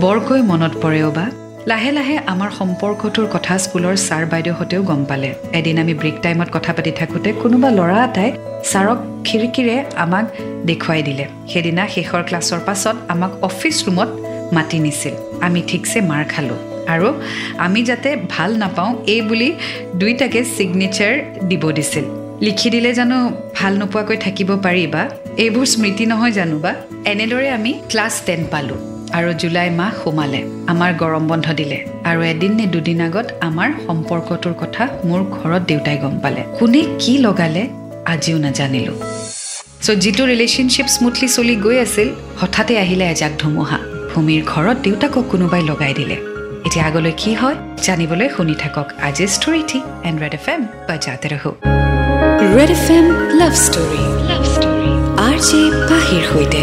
বৰকৈ 0.00 0.40
মনত 0.42 0.72
পৰেও 0.82 1.10
বা 1.10 1.26
লাহে 1.70 1.90
লাহে 1.98 2.16
আমাৰ 2.32 2.50
সম্পৰ্কটোৰ 2.58 3.26
কথা 3.34 3.58
স্কুলৰ 3.58 3.94
ছাৰ 4.06 4.26
বাইদেউহঁতেও 4.32 4.82
গম 4.82 5.04
পালে। 5.04 5.30
এদিন 5.58 5.78
আমি 5.78 5.94
ব্ৰেক 5.94 6.16
টাইমত 6.22 6.48
কথা 6.52 6.72
পাতি 6.72 6.90
থাকোঁতে 6.90 7.32
কোনোবা 7.42 7.70
ল'ৰা 7.78 7.98
এটাই 8.04 8.30
ছাৰক 8.70 8.98
খিৰিকীৰে 9.26 9.76
আমাক 10.04 10.26
দেখুৱাই 10.64 11.02
দিলে। 11.02 11.24
সেইদিনা 11.48 11.82
শেষৰ 11.88 12.22
ক্লাছৰ 12.28 12.60
পাছত 12.66 12.96
আমাক 13.08 13.32
অফিচ 13.44 13.76
ৰুমত 13.86 14.10
মাতি 14.52 14.78
নিছিল। 14.78 15.14
আমি 15.46 15.60
ঠিকছে 15.66 15.98
মাৰ 16.00 16.24
খালোঁ। 16.32 16.58
আৰু 16.94 17.08
আমি 17.58 17.80
যাতে 17.82 18.16
ভাল 18.30 18.50
নাপাওঁ 18.56 18.92
এই 19.06 19.20
বুলি 19.20 19.48
দুইটাকে 19.94 20.40
ছিগনেচাৰ 20.56 21.14
দিব 21.48 21.64
দিছিল। 21.72 22.04
লিখি 22.46 22.68
দিলে 22.70 22.90
জানো 22.94 23.18
ভাল 23.54 23.72
নোপোৱাকৈ 23.78 24.16
থাকিব 24.16 24.50
পাৰি 24.62 24.84
বা? 24.86 25.02
এইবোৰ 25.44 25.66
স্মৃতি 25.66 26.04
নহয় 26.06 26.32
জানো 26.32 26.56
বা? 26.58 26.72
এনেদৰে 27.12 27.48
আমি 27.50 27.72
ক্লাছ 27.90 28.14
টেন 28.26 28.44
পালোঁ। 28.50 28.95
আৰু 29.12 29.32
জুলাই 29.32 29.70
মাহ 29.70 29.92
সোমালে। 30.04 30.40
আমাৰ 30.66 30.94
গৰম 30.94 31.28
বন্ধ 31.28 31.52
দিলে। 31.52 31.78
আৰু 32.04 32.22
এদিন 32.22 32.52
নে 32.54 32.66
দুদিন 32.66 33.00
আগত 33.00 33.26
আমাৰ 33.40 33.70
সম্পৰ্কটোৰ 33.86 34.54
কথা 34.60 34.88
মোৰ 35.04 35.20
ঘৰত 35.36 35.62
দেউতাই 35.62 35.96
গম 35.96 36.18
পালে। 36.18 36.42
কোনে 36.58 36.82
কি 36.98 37.18
লগালে 37.18 37.68
আজিও 38.06 38.38
নাজানিলোঁ। 38.38 38.94
চ' 39.82 39.90
যিটো 39.90 40.26
ৰিলেশ্যনশ্বিপ 40.26 40.86
স্মুথলি 40.86 41.28
চলি 41.28 41.56
গৈ 41.56 41.76
আছিল 41.78 42.08
হঠাতে 42.40 42.78
আহিলে 42.78 43.04
এজাক 43.04 43.32
ধুমুহা। 43.38 43.78
ভূমিৰ 44.14 44.42
ঘৰত 44.44 44.76
দেউতাকক 44.82 45.24
কোনোবাই 45.30 45.62
লগাই 45.62 45.94
দিলে। 45.94 46.16
এতিয়া 46.66 46.84
আগলৈ 46.86 47.12
কি 47.16 47.34
হয় 47.34 47.54
জানিবলৈ 47.82 48.28
শুনি 48.36 48.54
থাকক। 48.54 48.86
আজিৰ 49.02 49.28
ষ্টৰিটি 49.28 49.80
এণ্ড 50.04 50.20
ৰেড 50.22 50.34
এফ 50.34 50.48
এম 50.48 50.62
বাজাতে 50.88 51.28
ৰহো। 51.28 51.50
Red 52.56 52.70
F 52.70 52.90
M 52.90 53.06
love 53.40 53.54
story 53.54 54.02
love 54.28 54.42
story 54.54 54.90
R 55.26 55.36
J 55.48 55.60
পাহিৰ 55.90 56.22
সৈতে। 56.32 56.55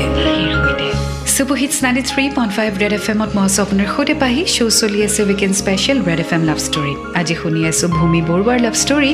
Super hits 1.54 1.80
ninety 1.86 2.04
three 2.12 2.24
point 2.38 2.52
five 2.58 2.72
Red 2.84 2.94
F 2.98 3.06
এমত 3.14 3.32
মই 3.38 3.44
আছোঁ 3.48 3.62
আপোনাৰ 3.66 3.88
সৈতে 3.96 4.14
পাহি 4.24 4.42
শ্ব' 4.56 4.74
চলি 4.82 5.00
আছে 5.08 5.22
weekend 5.30 5.56
special 5.62 5.98
Red 6.08 6.20
F 6.26 6.32
M 6.38 6.44
love 6.50 6.60
story 6.68 6.94
আজি 7.20 7.36
শুনি 7.42 7.62
আছোঁ 7.72 7.88
ভূমি 7.98 8.22
বৰুৱাৰ 8.30 8.60
লাভ 8.66 8.76
ষ্টৰী 8.84 9.12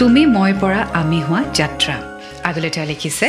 তুমি 0.00 0.22
মই 0.36 0.52
পৰা 0.62 0.80
আমি 1.00 1.18
হোৱা 1.26 1.40
যাত্ৰা। 1.58 1.94
আগলৈ 2.48 2.70
তেওঁ 2.74 2.86
লিখিছে 2.92 3.26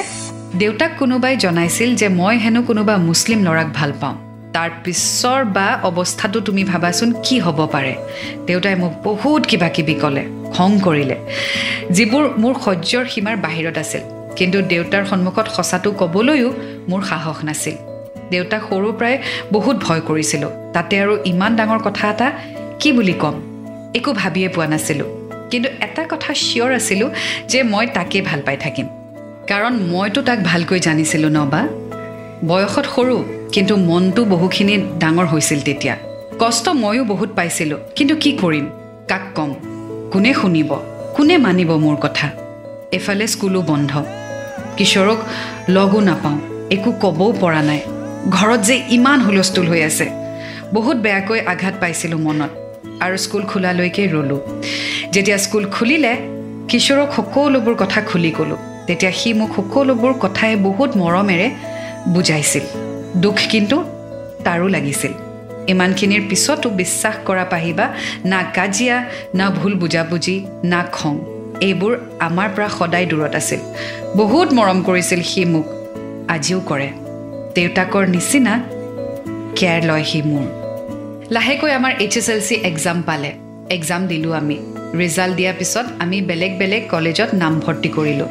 দেউতাক 0.61 0.91
কোনোবাই 1.01 1.33
জনাইছিল 1.45 1.89
যে 2.01 2.07
মই 2.19 2.35
হেনো 2.43 2.61
কোনোবা 2.69 2.95
মুছলিম 3.07 3.39
ল'ৰাক 3.47 3.69
ভাল 3.79 3.91
পাওঁ। 4.01 4.15
তাৰ 4.55 4.69
পিছৰ 4.83 5.39
বা 5.55 5.67
অৱস্থাটো 5.89 6.39
তুমি 6.47 6.63
ভাবাচোন 6.71 7.09
কি 7.25 7.35
হ'ব 7.45 7.59
পাৰে? 7.73 7.93
দেউতাই 8.47 8.75
মোক 8.81 8.93
বহুত 9.07 9.41
কিবা 9.49 9.69
কিবি 9.75 9.95
ক'লে 10.03 10.23
খং 10.55 10.69
কৰিলে 10.85 11.17
যিবোৰ 11.95 12.23
মোৰ 12.41 12.53
সহ্যৰ 12.65 13.05
সীমাৰ 13.13 13.35
বাহিৰত 13.45 13.75
আছিল। 13.83 14.03
কিন্তু 14.37 14.57
দেউতাৰ 14.71 15.03
সন্মুখত 15.11 15.47
সঁচাটো 15.55 15.89
ক'বলৈও 15.99 16.49
মোৰ 16.89 17.01
সাহস 17.09 17.39
নাছিল। 17.49 17.77
দেউতাক 18.31 18.61
সৰুৰ 18.69 18.93
পৰাই 18.93 19.17
বহুত 19.51 19.75
ভয় 19.75 20.01
কৰিছিলোঁ। 20.01 20.51
তাতে 20.73 21.01
আৰু 21.01 21.17
ইমান 21.25 21.55
ডাঙৰ 21.55 21.79
কথা 21.79 22.09
এটা 22.09 22.31
কি 22.79 22.91
বুলি 22.91 23.13
ক'ম? 23.13 23.35
একো 23.95 24.13
ভাবিয়ে 24.13 24.49
পোৱা 24.49 24.67
নাছিলোঁ। 24.67 25.05
কিন্তু 25.51 25.69
এটা 25.81 26.03
কথা 26.09 26.33
চিয়'ৰ 26.33 26.73
আছিলোঁ 26.73 27.09
যে 27.47 27.63
মই 27.63 27.87
তাকেই 27.87 28.21
ভাল 28.21 28.41
পাই 28.45 28.57
থাকিম। 28.57 28.87
কাৰণ 29.47 29.73
মইতো 29.73 30.21
তাক 30.21 30.39
ভালকৈ 30.39 30.79
জানিছিলোঁ 30.79 31.29
ন 31.29 31.45
বা? 31.45 31.67
বয়সত 32.47 32.85
সৰু 32.95 33.23
কিন্তু 33.51 33.77
মনটো 33.77 34.25
বহুখিনি 34.25 34.77
ডাঙৰ 34.99 35.25
হৈছিল 35.25 35.59
তেতিয়া। 35.61 35.95
কষ্ট 36.39 36.69
ময়ো 36.69 37.03
বহুত 37.03 37.29
পাইছিলোঁ 37.35 37.77
কিন্তু 37.95 38.15
কি 38.15 38.37
কৰিম? 38.41 38.65
কাক 39.07 39.21
ক'ম? 39.35 39.53
কোনে 40.11 40.33
শুনিব? 40.33 40.75
কোনে 41.15 41.37
মানিব 41.37 41.71
মোৰ 41.75 41.95
কথা? 41.95 42.29
এফালে 42.91 43.27
স্কুলো 43.27 43.61
বন্ধ। 43.61 44.03
কিশোৰক 44.77 45.17
লগো 45.69 45.99
নাপাওঁ 45.99 46.37
একো 46.71 46.91
ক'বও 46.91 47.31
পৰা 47.31 47.61
নাই। 47.61 47.79
ঘৰত 48.29 48.59
যে 48.59 48.83
ইমান 48.89 49.21
হুলস্থুল 49.21 49.67
হৈ 49.67 49.83
আছে। 49.83 50.09
বহুত 50.73 50.97
বেয়াকৈ 50.97 51.39
আঘাত 51.39 51.73
পাইছিলোঁ 51.79 52.19
মনত 52.19 52.49
আৰু 52.99 53.17
স্কুল 53.17 53.43
খোলালৈকে 53.43 54.07
ৰ'লোঁ। 54.07 54.39
যেতিয়া 55.11 55.37
স্কুল 55.37 55.65
খুলিলে 55.65 56.17
কিশোৰক 56.69 57.13
সকলোবোৰ 57.15 57.75
কথা 57.75 58.01
খুলি 58.01 58.31
ক'লোঁ। 58.31 58.57
তেতিয়া 58.87 59.11
সি 59.11 59.33
মোক 59.33 59.55
সকলোবোৰ 59.55 60.13
কথাই 60.13 60.55
বহুত 60.55 60.97
মৰমেৰে 60.97 61.49
বুজাইছিল। 62.07 62.61
দুখ 63.21 63.35
কিন্তু 63.49 63.83
তাৰো 64.43 64.67
লাগিছিল। 64.67 65.13
ইমানখিনিৰ 65.67 66.21
পিছতো 66.29 66.69
বিশ্বাস 66.69 67.15
কৰা 67.25 67.45
পাহিবা 67.45 67.89
না 68.25 68.43
কাজিয়া 68.43 69.03
না 69.33 69.49
ভুল 69.49 69.73
বুজাবুজি 69.73 70.45
না 70.63 70.83
খং 70.91 71.17
এইবোৰ 71.61 71.97
আমাৰ 72.19 72.49
পৰা 72.55 72.69
সদায় 72.69 73.05
দূৰত 73.05 73.35
আছিল। 73.35 73.59
বহুত 74.15 74.53
মৰম 74.53 74.83
কৰিছিল 74.83 75.21
সি 75.23 75.45
মোক। 75.45 75.65
আজিও 76.27 76.59
কৰে। 76.59 77.04
দেউতাকৰ 77.55 78.07
নিচিনা 78.07 78.53
কেয়াৰ 79.55 79.83
লয় 79.83 80.03
সি 80.03 80.21
মোৰ। 80.21 80.45
লাহেকৈ 81.31 81.71
আমাৰ 81.71 81.93
H 81.99 82.17
S 82.17 82.29
L 82.29 82.41
C 82.41 82.55
exam 82.55 83.01
পালে। 83.01 83.31
এক্সাম 83.69 84.07
দিলোঁ 84.07 84.33
আমি। 84.33 84.57
ৰিজাল্ট 84.93 85.35
দিয়াৰ 85.35 85.53
পিছত 85.59 85.85
আমি 85.99 86.21
বেলেগ 86.21 86.57
বেলেগ 86.57 86.89
কলেজত 86.89 87.29
নামভৰ্তি 87.33 87.89
কৰিলোঁ। 87.89 88.27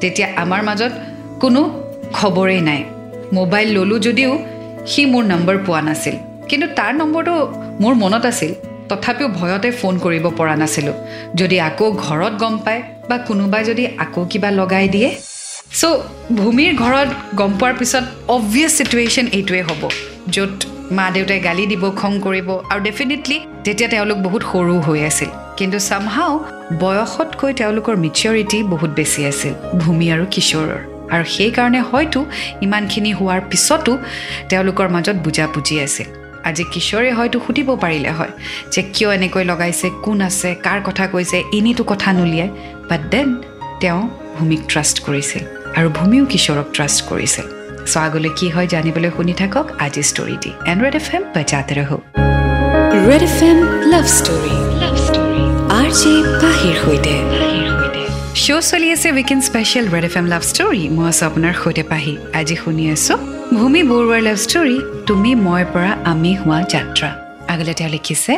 তেতিয়া 0.00 0.28
আমাৰ 0.36 0.62
মাজত 0.62 0.92
কোনো 1.40 1.60
খবৰেই 2.12 2.60
নাই। 2.60 2.84
মোবাইল 3.32 3.68
ল'লোঁ 3.68 3.98
যদিও 3.98 4.38
সি 4.86 5.06
মোৰ 5.06 5.24
নম্বৰ 5.24 5.58
পোৱা 5.66 5.80
নাছিল। 5.80 6.16
কিন্তু 6.48 6.66
তাৰ 6.74 6.94
নম্বৰটো 6.94 7.34
মোৰ 7.80 7.94
মনত 7.94 8.26
আছিল। 8.26 8.54
তথাপিও 8.88 9.28
ভয়তে 9.28 9.70
ফোন 9.70 9.98
কৰিব 9.98 10.30
পৰা 10.36 10.56
নাছিলোঁ। 10.56 10.94
যদি 11.34 11.60
আকৌ 11.60 11.92
ঘৰত 11.92 12.32
গম 12.32 12.58
পায় 12.58 12.82
বা 13.08 13.18
কোনোবাই 13.18 13.64
যদি 13.64 13.86
আকৌ 13.98 14.24
কিবা 14.24 14.50
লগাই 14.50 14.88
দিয়ে। 14.88 15.14
চ' 15.70 15.84
ভূমিৰ 16.38 16.72
ঘৰত 16.82 17.08
গম 17.38 17.52
পোৱাৰ 17.60 17.74
পিছত 17.80 18.04
অবভিয়াছ 18.34 18.72
চিটুৱেশ্যন 18.78 19.26
এইটোৱে 19.38 19.62
হ'ব 19.68 19.82
য'ত 20.34 20.56
মা 20.96 21.06
দেউতাই 21.14 21.40
গালি 21.46 21.64
দিব 21.72 21.84
খং 22.00 22.12
কৰিব 22.26 22.48
আৰু 22.70 22.80
ডেফিনেটলি 22.88 23.38
তেতিয়া 23.64 23.88
তেওঁলোক 23.94 24.18
বহুত 24.26 24.42
সৰু 24.52 24.74
হৈ 24.86 25.00
আছিল। 25.10 25.30
কিন্তু 25.58 25.78
চামহাও 25.88 26.32
বয়সতকৈ 26.82 27.52
তেওঁলোকৰ 27.60 27.94
মিচিয়ৰিটি 28.04 28.58
বহুত 28.72 28.90
বেছি 28.98 29.20
আছিল 29.30 29.52
ভূমি 29.82 30.06
আৰু 30.14 30.24
কিশোৰৰ। 30.34 30.80
আৰু 31.14 31.24
সেইকাৰণে 31.36 31.80
হয়তো 31.90 32.20
ইমানখিনি 32.66 33.10
হোৱাৰ 33.18 33.40
পিছতো 33.50 33.92
তেওঁলোকৰ 34.50 34.86
মাজত 34.94 35.16
বুজাবুজি 35.24 35.74
আছিল। 35.86 36.08
আজি 36.48 36.64
কিশোৰে 36.72 37.10
হয়তো 37.18 37.36
সুধিব 37.46 37.68
পাৰিলে 37.84 38.10
হয় 38.18 38.32
যে 38.72 38.80
কিয় 38.94 39.08
এনেকৈ 39.18 39.44
লগাইছে 39.50 39.86
কোন 40.04 40.18
আছে 40.28 40.48
কাৰ 40.66 40.78
কথা 40.88 41.04
কৈছে 41.12 41.38
এনেইতো 41.58 41.82
কথা 41.92 42.08
নুলিয়াই। 42.18 42.50
বাট 42.90 43.02
দেন 43.12 43.28
তেওঁ 43.80 44.00
ভূমিক 44.36 44.60
ট্ৰাষ্ট 44.70 44.96
কৰিছিল। 45.06 45.55
আৰু 45.78 45.88
ভূমিও 45.98 46.24
কিশোৰক 46.32 46.66
ট্ৰাষ্ট 46.76 46.98
কৰিছিল। 47.10 47.46
চ' 47.90 47.96
আগলৈ 48.06 48.30
কি 48.38 48.46
হয় 48.54 48.68
জানিবলৈ 48.74 49.10
শুনি 49.16 49.34
থাকক 49.40 49.66
আজি 49.84 50.02
ষ্টৰিটি 50.10 50.50
এণ্ড 50.70 50.78
ৰেড 50.84 50.94
এফ 51.00 51.08
এম 51.16 51.22
বজাতে 51.34 51.72
ৰহো। 51.78 51.98
Red 53.08 53.22
F 53.28 53.38
M 53.48 53.58
love 53.92 54.06
story 54.18 54.54
love 54.82 54.94
story 55.06 55.42
R 55.78 55.88
J 56.00 56.12
পাহিৰ 56.42 56.74
সৈতে। 56.84 57.14
শ্ব' 58.42 58.64
চলি 58.70 58.88
আছে 58.94 59.08
weekend 59.16 59.42
special 59.48 59.84
Red 59.94 60.04
F 60.08 60.14
M 60.20 60.26
love 60.32 60.42
story 60.50 60.82
মই 60.96 61.04
আছোঁ 61.10 61.24
আপোনাৰ 61.30 61.54
সৈতে 61.62 61.82
পাহি। 61.92 62.14
আজি 62.38 62.56
শুনি 62.62 62.84
আছোঁ 62.94 63.18
ভূমি 63.56 63.80
বৰুৱাৰ 63.90 64.20
লাভ 64.28 64.38
ষ্টৰী 64.46 64.76
তুমি 65.08 65.30
মই 65.46 65.62
পৰা 65.72 65.92
আমি 66.12 66.32
হোৱা 66.42 66.58
যাত্ৰা। 66.74 67.08
আগলৈ 67.52 67.74
তেওঁ 67.78 67.90
লিখিছে 67.96 68.32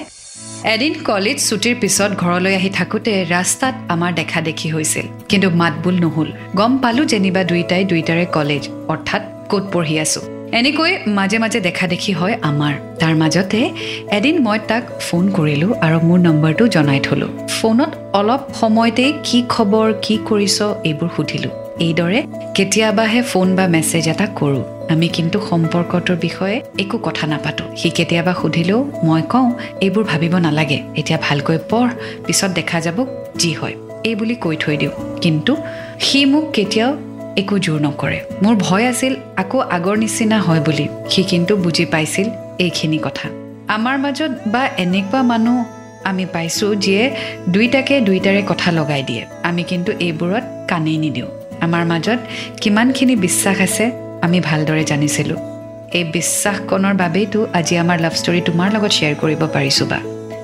এদিন 0.65 0.95
কলেজ 1.05 1.39
ছুটিৰ 1.49 1.75
পিছত 1.81 2.11
ঘৰলৈ 2.13 2.55
আহি 2.55 2.71
থাকোঁতে 2.71 3.25
ৰাস্তাত 3.31 3.75
আমাৰ 3.89 4.15
দেখা 4.15 4.41
দেখি 4.41 4.71
হৈছিল। 4.71 5.07
কিন্তু 5.29 5.51
মাতবোল 5.51 5.95
নহ'ল। 5.95 6.29
গম 6.55 6.79
পালোঁ 6.79 7.05
যেনিবা 7.05 7.45
দুইটাই 7.45 7.85
দুইটাৰে 7.85 8.27
কলেজ 8.27 8.69
অৰ্থাৎ 8.89 9.23
ক'ত 9.49 9.65
পঢ়ি 9.73 9.99
আছোঁ। 9.99 10.23
এনেকৈ 10.53 10.97
মাজে 11.07 11.39
মাজে 11.39 11.61
দেখা 11.61 11.87
দেখি 11.87 12.13
হয় 12.13 12.39
আমাৰ। 12.43 12.75
তাৰ 12.99 13.15
মাজতে 13.15 13.71
এদিন 14.13 14.43
মই 14.43 14.59
তাক 14.69 14.83
ফোন 15.01 15.31
কৰিলোঁ 15.31 15.75
আৰু 15.81 16.01
মোৰ 16.01 16.19
নম্বৰটো 16.19 16.69
জনাই 16.69 17.01
থলোঁ। 17.01 17.29
ফোনত 17.49 17.91
অলপ 18.13 18.41
সময়তেই 18.55 19.13
কি 19.25 19.43
খবৰ 19.49 19.95
কি 20.03 20.19
কৰিছ 20.25 20.63
এইবোৰ 20.63 21.09
সুধিলোঁ। 21.17 21.51
এইদৰে 21.81 22.23
কেতিয়াবাহে 22.55 23.23
ফোন 23.23 23.57
বা 23.57 23.69
মেছেজ 23.69 24.09
এটা 24.09 24.27
কৰোঁ। 24.27 24.78
আমি 24.91 25.09
কিন্তু 25.09 25.41
সম্পৰ্কটোৰ 25.51 26.17
বিষয়ে 26.17 26.63
একো 26.79 26.99
কথা 26.99 27.27
নাপাতো। 27.27 27.65
সি 27.77 27.91
কেতিয়াবা 27.91 28.35
সুধিলেও 28.43 28.91
মই 29.05 29.23
কওঁ 29.23 29.53
এইবোৰ 29.81 30.05
ভাবিব 30.05 30.37
নালাগে। 30.39 30.83
এতিয়া 30.97 31.19
ভালকৈ 31.23 31.59
পঢ় 31.71 31.89
পিছত 32.27 32.51
দেখা 32.51 32.81
যাব 32.81 33.07
যি 33.37 33.53
হয়। 33.53 33.75
এই 34.05 34.15
বুলি 34.15 34.35
কৈ 34.35 34.57
থৈ 34.57 34.77
দিওঁ। 34.77 34.91
কিন্তু 35.21 35.57
সি 36.01 36.25
মোক 36.25 36.53
কেতিয়াও 36.53 36.97
একো 37.37 37.59
জোৰ 37.59 37.81
নকৰে। 37.81 38.21
মোৰ 38.43 38.55
ভয় 38.55 38.87
আছিল 38.87 39.17
আকৌ 39.37 39.59
আগৰ 39.59 39.97
নিচিনা 39.97 40.41
হয় 40.41 40.61
বুলি। 40.61 40.89
সি 41.11 41.23
কিন্তু 41.23 41.57
বুজি 41.57 41.87
পাইছিল 41.87 42.31
এইখিনি 42.59 42.99
কথা। 42.99 43.29
আমাৰ 43.69 43.99
মাজত 43.99 44.31
বা 44.47 44.69
এনেকুৱা 44.79 45.23
মানুহ 45.23 45.65
আমি 46.05 46.27
পাইছোঁ 46.27 46.75
যিয়ে 46.75 47.11
দুইটাকে 47.49 48.01
দুইটাৰে 48.01 48.43
কথা 48.47 48.73
লগাই 48.73 49.03
দিয়ে। 49.03 49.27
আমি 49.43 49.63
কিন্তু 49.63 49.93
এইবোৰত 50.01 50.45
কাণেই 50.69 50.99
নিদিওঁ। 50.99 51.29
আমাৰ 51.61 51.85
মাজত 51.85 52.19
কিমানখিনি 52.61 53.17
বিশ্বাস 53.17 53.61
আছে 53.61 54.08
আমি 54.23 54.41
ভালদৰে 54.41 54.85
জানিছিলোঁ। 54.85 55.39
এই 55.99 56.05
বিশ্বাসকণৰ 56.05 56.95
বাবেইতো 56.95 57.47
আজি 57.53 57.75
আমাৰ 57.77 57.99
লাভ 58.01 58.15
ষ্টৰী 58.21 58.41
তোমাৰ 58.41 58.69
লগত 58.73 58.93
শ্বেয়াৰ 58.93 59.15
কৰিব 59.15 59.43
পাৰিছোঁ 59.57 59.87
বা। 59.87 60.01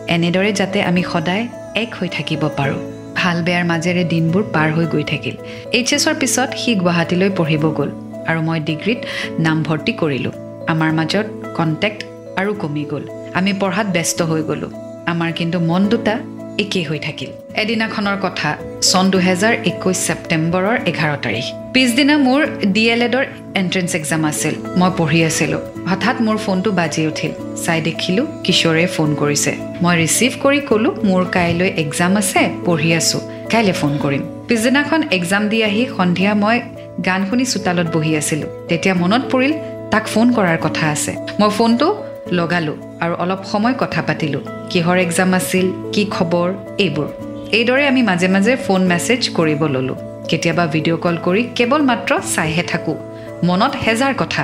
এনেদৰে 0.08 0.52
যাতে 0.52 0.82
আমি 0.82 1.02
সদায় 1.12 1.44
এক 1.74 1.90
হৈ 2.00 2.08
থাকিব 2.08 2.42
পাৰোঁ। 2.56 2.80
ভাল 3.16 3.36
বেয়াৰ 3.42 3.64
মাজেৰে 3.64 4.04
দিনবোৰ 4.04 4.42
পাৰ 4.52 4.68
হৈ 4.72 4.86
গৈ 4.86 5.04
থাকিল। 5.04 5.34
এইচ 5.72 5.88
এছৰ 5.94 6.14
পিছত 6.14 6.48
সি 6.56 6.70
গুৱাহাটীলৈ 6.74 7.30
পঢ়িব 7.30 7.64
গ'ল 7.78 7.90
আৰু 8.28 8.40
মই 8.42 8.60
ডিগ্ৰীত 8.60 9.00
নামভৰ্তি 9.38 9.92
কৰিলোঁ। 9.92 10.32
আমাৰ 10.68 10.90
মাজত 10.92 11.26
কণ্টেক্ট 11.56 12.00
আৰু 12.40 12.50
কমি 12.54 12.84
গ'ল। 12.90 13.04
আমি 13.34 13.52
পঢ়াত 13.52 13.86
ব্যস্ত 13.86 14.22
হৈ 14.22 14.42
গ'লোঁ। 14.42 14.70
আমাৰ 15.06 15.30
কিন্তু 15.32 15.60
মন 15.60 15.82
দুটা 15.88 16.14
একেই 16.58 16.84
হৈ 16.84 16.99
থাকিল। 16.99 17.30
এদিনাখনৰ 17.54 18.16
কথা 18.23 18.56
চন 18.82 19.11
দুহেজাৰ 19.11 19.52
একৈছ 19.52 19.96
ছেপ্টেম্বৰৰ 20.06 20.76
এঘাৰ 20.87 21.16
তাৰিখ। 21.23 21.44
পিছদিনা 21.75 22.18
মোৰ 22.18 22.46
ডি 22.73 22.90
এল 22.90 23.02
এডৰ 23.02 23.25
এণ্ট্ৰেঞ্চ 23.54 23.94
এক্সাম 23.94 24.25
আছিল। 24.25 24.54
মই 24.76 24.90
পঢ়ি 24.96 25.25
আছিলোঁ। 25.25 25.61
হঠাৎ 25.87 26.16
মোৰ 26.20 26.37
ফোনটো 26.37 26.70
বাজি 26.73 27.06
উঠিল। 27.06 27.32
চাই 27.64 27.80
দেখিলোঁ 27.80 28.26
কিশোৰে 28.44 28.87
ফোন 28.87 29.14
কৰিছে। 29.14 29.52
মই 29.82 29.94
ৰিচিভ 30.04 30.32
কৰি 30.42 30.61
ক'লোঁ 30.61 30.92
মোৰ 31.04 31.25
কাইলৈ 31.25 31.68
এক্সাম 31.76 32.16
আছে 32.16 32.50
পঢ়ি 32.64 32.94
আছোঁ। 32.94 33.20
কাইলৈ 33.50 33.73
ফোন 33.73 33.99
কৰিম। 34.02 34.23
পিছদিনাখন 34.49 35.02
এক্সাম 35.11 35.49
দি 35.49 35.64
আহি 35.64 35.87
সন্ধিয়া 35.96 36.34
মই 36.34 36.61
গান 37.06 37.26
শুনি 37.30 37.44
চোতালত 37.44 37.96
বহি 37.96 38.16
আছিলোঁ। 38.16 38.49
তেতিয়া 38.68 38.94
মনত 38.94 39.23
পৰিল 39.32 39.52
তাক 39.90 40.06
ফোন 40.06 40.32
কৰাৰ 40.32 40.58
কথা 40.62 40.90
আছে। 40.90 41.16
মই 41.40 41.50
ফোনটো 41.50 42.04
লগালোঁ। 42.32 42.93
আৰু 43.04 43.14
অলপ 43.14 43.40
সময় 43.52 43.75
কথা 43.78 44.00
পাতিলোঁ। 44.02 44.42
কিহৰ 44.70 44.96
এক্সাম 44.99 45.30
আছিল 45.34 45.66
কি 45.92 46.02
খবৰ 46.11 46.49
এইবোৰ। 46.78 47.08
এইদৰে 47.52 47.84
আমি 47.88 48.02
মাজে 48.02 48.28
মাজে 48.28 48.52
ফোন 48.56 48.80
মেছেজ 48.92 49.20
কৰিব 49.28 49.62
ল'লোঁ। 49.75 49.99
কেতিয়াবা 50.28 50.64
ভিডিঅ' 50.66 51.00
কল 51.04 51.16
কৰি 51.26 51.42
কেৱল 51.54 51.80
মাত্ৰ 51.82 52.11
চাইহে 52.34 52.62
থাকোঁ। 52.62 52.96
মনত 53.44 53.73
হেজাৰ 53.84 54.14
কথা 54.18 54.42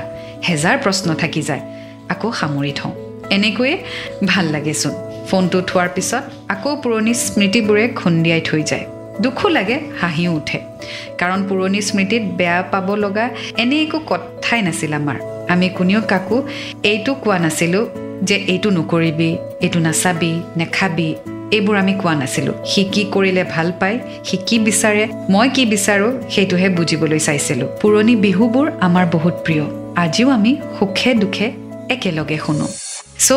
হেজাৰ 0.49 0.77
প্ৰশ্ন 0.79 1.09
থাকি 1.15 1.43
যায়। 1.43 1.63
আকৌ 2.09 2.29
সামৰি 2.33 2.73
থওঁ। 2.77 2.95
এনেকৈয়ে 3.31 3.75
ভাল 4.27 4.47
লাগেচোন 4.47 4.95
ফোনটো 5.29 5.59
থোৱাৰ 5.61 5.89
পিছত 5.95 6.23
আকৌ 6.55 6.71
পুৰণি 6.83 7.13
স্মৃতিবোৰে 7.15 7.85
খুন্দিয়াই 8.01 8.41
থৈ 8.41 8.63
যায়। 8.63 8.87
দুখো 9.21 9.49
লাগে 9.49 9.77
হাঁহিও 10.01 10.31
উঠে। 10.33 10.59
কাৰণ 11.19 11.41
পুৰণি 11.49 11.81
স্মৃতিত 11.83 12.23
বেয়া 12.39 12.63
পাব 12.73 12.89
লগা 12.95 13.27
এনে 13.63 13.77
একো 13.83 13.99
কথাই 14.11 14.61
নাছিল 14.63 14.93
আমাৰ। 15.01 15.19
আমি 15.53 15.69
কোনেও 15.69 16.01
কাকো 16.09 16.37
এইটো 16.83 17.13
কোৱা 17.15 17.39
নাছিলোঁ 17.39 17.85
যে 18.29 18.37
এইটো 18.53 18.69
নকৰিবি 18.79 19.31
এইটো 19.65 19.79
নাচাবি 19.87 20.33
নেখাবি 20.59 21.09
এইবোৰ 21.57 21.77
আমি 21.83 21.95
কোৱা 22.01 22.15
নাছিলোঁ। 22.21 22.57
সি 22.71 22.83
কি 22.93 23.03
কৰিলে 23.15 23.43
ভাল 23.55 23.69
পায় 23.81 23.97
সি 24.27 24.37
কি 24.49 24.57
বিচাৰে 24.67 25.05
মই 25.35 25.49
কি 25.55 25.63
বিচাৰোঁ 25.75 26.11
সেইটোহে 26.35 26.69
বুজিবলৈ 26.79 27.21
চাইছিলোঁ। 27.27 27.69
পুৰণি 27.81 28.15
বিহুবোৰ 28.25 28.67
আমাৰ 28.87 29.05
বহুত 29.15 29.35
প্ৰিয়। 29.47 29.65
আজিও 30.03 30.29
আমি 30.37 30.53
সুখে 30.79 31.11
দুখে 31.23 31.47
একেলগে 31.95 32.39
শুনো। 32.47 32.67
চ' 33.27 33.31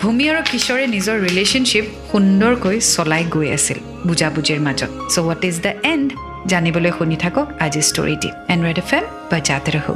ভূমি 0.00 0.24
আৰু 0.30 0.40
কিশোৰে 0.50 0.84
নিজৰ 0.94 1.16
ৰিলেশ্যনশ্বিপ 1.26 1.84
সুন্দৰকৈ 2.10 2.76
চলাই 2.94 3.24
গৈ 3.34 3.48
আছিল 3.56 3.78
বুজাবুজিৰ 4.08 4.60
মাজত। 4.66 4.90
So' 5.12 5.18
what 5.24 5.42
is 5.48 5.56
the 5.66 5.72
end 5.92 6.08
জানিবলৈ 6.52 6.90
শুনি 6.98 7.16
থাকক 7.24 7.46
আজি 7.64 7.80
ষ্টৰিটি 7.90 8.30
এণ্ড 8.52 8.60
ৰেড 8.66 8.78
এফ 8.82 8.90
এম 8.98 9.04
বা 9.30 9.38
জাত 9.48 9.64
ৰহো। 9.74 9.94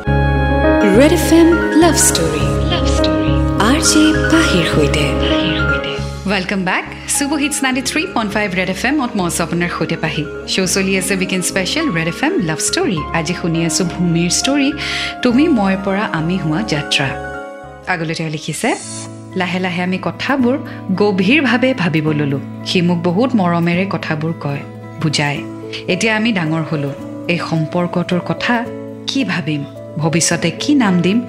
Red 0.99 1.13
F 1.19 1.29
M 1.39 1.49
love 1.83 1.95
story 2.09 2.45
love 3.87 3.93
story 3.93 4.07
R 4.07 4.15
J 4.15 4.29
পাহিৰ 4.33 4.67
সৈতে। 4.75 5.05
Welcome 6.31 6.65
back 6.65 6.85
super 7.19 7.39
hits 7.41 7.63
ninety 7.63 7.83
three 7.83 8.07
point 8.15 8.33
five 8.33 8.55
Red 8.55 8.71
F 8.71 8.85
এমত 8.85 9.17
মই 9.17 9.27
আছোঁ 9.27 9.45
আপোনাৰ 9.47 9.69
সৈতে 9.79 9.97
পাহি। 9.97 10.25
শ্ব' 10.49 10.67
চলি 10.67 10.99
আছে 10.99 11.15
weekend 11.17 11.43
special 11.43 11.87
Red 11.91 12.09
F 12.09 12.25
M 12.25 12.33
love 12.41 12.59
story 12.59 12.99
আজি 13.15 13.35
শুনি 13.43 13.65
আছোঁ 13.65 13.87
ভূমিৰ 13.87 14.31
ষ্টৰী 14.31 14.73
তুমি 15.23 15.49
মই 15.49 15.77
পৰা 15.85 16.03
আমি 16.03 16.37
হোৱা 16.39 16.63
যাত্ৰা। 16.63 17.09
আগলৈ 17.87 18.15
তেওঁ 18.15 18.31
লিখিছে 18.31 18.75
লাহে 19.37 19.59
লাহে 19.59 19.83
আমি 19.83 19.99
কথাবোৰ 20.03 20.59
গভীৰভাৱে 20.93 21.75
ভাবিব 21.75 22.13
ল'লোঁ। 22.13 22.41
সি 22.67 22.83
মোক 22.83 22.99
বহুত 23.03 23.35
মৰমেৰে 23.35 23.87
কথাবোৰ 23.91 24.33
কয় 24.41 24.63
বুজায়। 25.03 25.39
এতিয়া 25.89 26.17
আমি 26.17 26.33
ডাঙৰ 26.33 26.63
হ'লোঁ। 26.71 26.95
এই 27.29 27.39
সম্পৰ্কটোৰ 27.51 28.21
কথা 28.27 28.65
কি 29.07 29.25
ভাবিম? 29.25 29.65
ভৱিষ্যতে 29.99 30.51
কি 30.51 30.75
নাম 30.75 31.01
দিম? 31.01 31.21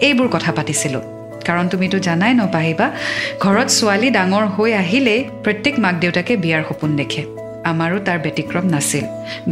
এইবোৰ 0.00 0.28
কথা 0.28 0.52
পাতিছিলোঁ। 0.52 1.11
কাৰণ 1.48 1.64
তুমিতো 1.72 1.96
জানাই 2.06 2.32
নপাহিবা 2.40 2.86
ঘৰত 3.44 3.68
ছোৱালী 3.78 4.08
ডাঙৰ 4.16 4.44
হৈ 4.54 4.70
আহিলেই 4.82 5.20
প্ৰত্যেক 5.44 5.74
মাক 5.84 5.94
দেউতাকে 6.02 6.32
বিয়াৰ 6.42 6.62
সপোন 6.68 6.90
দেখে। 7.00 7.22
আমাৰো 7.70 7.96
তাৰ 8.06 8.18
ব্যতিক্ৰম 8.24 8.64
নাছিল। 8.74 9.04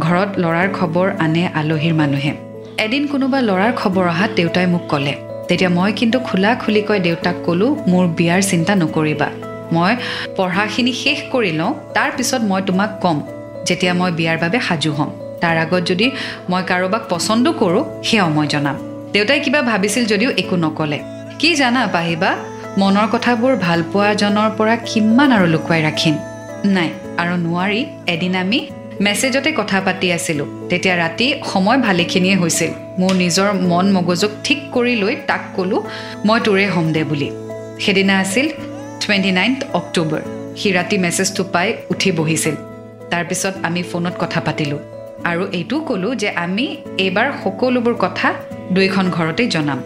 ঘৰত 0.05 0.29
ল'ৰাৰ 0.43 0.67
খবৰ 0.77 1.07
আনে 1.25 1.43
আলহীৰ 1.59 1.93
মানুহে। 2.01 2.31
এদিন 2.85 3.03
কোনোবা 3.11 3.39
ল'ৰাৰ 3.49 3.71
খবৰ 3.81 4.05
অহাত 4.13 4.31
দেউতাই 4.39 4.67
মোক 4.73 4.83
ক'লে 4.91 5.13
তেতিয়া 5.49 5.71
মই 5.77 5.91
কিন্তু 5.99 6.17
খোলা 6.27 6.51
খুলিকৈ 6.61 6.99
দেউতাক 7.07 7.37
ক'লোঁ 7.45 7.71
মোৰ 7.91 8.05
বিয়াৰ 8.17 8.41
চিন্তা 8.51 8.73
নকৰিবা। 8.81 9.29
মই 9.75 9.93
পঢ়াখিনি 10.37 10.93
শেষ 11.03 11.19
কৰি 11.33 11.51
লওঁ 11.59 11.71
তাৰপিছত 11.95 12.41
মই 12.49 12.61
তোমাক 12.67 12.91
ক'ম 13.03 13.17
যেতিয়া 13.67 13.93
মই 13.99 14.11
বিয়াৰ 14.19 14.37
বাবে 14.43 14.57
সাজু 14.67 14.91
হ'ম। 14.97 15.09
তাৰ 15.41 15.55
আগত 15.63 15.81
যদি 15.91 16.07
মই 16.51 16.61
কাৰোবাক 16.69 17.03
পচন্দো 17.11 17.51
কৰোঁ 17.61 17.83
সেয়াও 18.07 18.29
মই 18.35 18.47
জনাম। 18.53 18.77
দেউতাই 19.13 19.39
কিবা 19.45 19.61
ভাবিছিল 19.61 20.03
যদিও 20.11 20.31
একো 20.41 20.55
নক'লে। 20.63 20.99
কি 21.41 21.49
জানা 21.55 21.83
পাহিবা 21.95 22.31
মনৰ 22.81 23.07
কথাবোৰ 23.13 23.53
ভালপোৱাজনৰ 23.67 24.49
পৰা 24.57 24.75
কিমান 24.89 25.29
আৰু 25.37 25.45
লুকুৱাই 25.53 25.81
ৰাখিম? 25.87 26.15
নাই 26.75 26.89
আৰু 27.21 27.33
নোৱাৰি 27.45 27.81
এদিন 28.13 28.33
আমি 28.35 28.59
মেছেজতে 29.05 29.51
কথা 29.59 29.77
পাতি 29.85 30.07
আছিলোঁ। 30.17 30.47
তেতিয়া 30.69 30.95
ৰাতি 31.03 31.27
সময় 31.51 31.79
ভালেখিনিয়ে 31.87 32.35
হৈছিল। 32.35 32.71
মোৰ 32.99 33.13
নিজৰ 33.23 33.49
মন 33.71 33.85
মগজুক 33.91 34.31
ঠিক 34.43 34.59
কৰি 34.71 34.93
লৈ 34.95 35.15
তাক 35.29 35.43
ক'লোঁ 35.55 35.81
মই 36.25 36.39
তোৰে 36.45 36.65
হ'ম 36.73 36.87
দে 36.93 37.03
বুলি। 37.03 37.29
সেইদিনা 37.83 38.15
আছিল 38.19 38.47
টুৱেণ্টি 39.01 39.31
নাইনথ 39.31 39.59
অক্টোবৰ 39.73 40.21
সি 40.59 40.69
ৰাতি 40.71 40.97
মেছেজটো 40.97 41.43
পাই 41.53 41.67
উঠি 41.89 42.09
বহিছিল। 42.11 42.55
তাৰপিছত 43.11 43.53
আমি 43.67 43.81
ফোনত 43.83 44.15
কথা 44.19 44.39
পাতিলোঁ। 44.45 44.81
আৰু 45.29 45.43
এইটোও 45.57 45.79
ক'লোঁ 45.89 46.15
যে 46.15 46.29
আমি 46.45 46.65
এইবাৰ 46.97 47.27
সকলোবোৰ 47.43 47.95
কথা 48.05 48.27
দুইখন 48.71 49.05
ঘৰতেই 49.09 49.47
জনাম। 49.47 49.81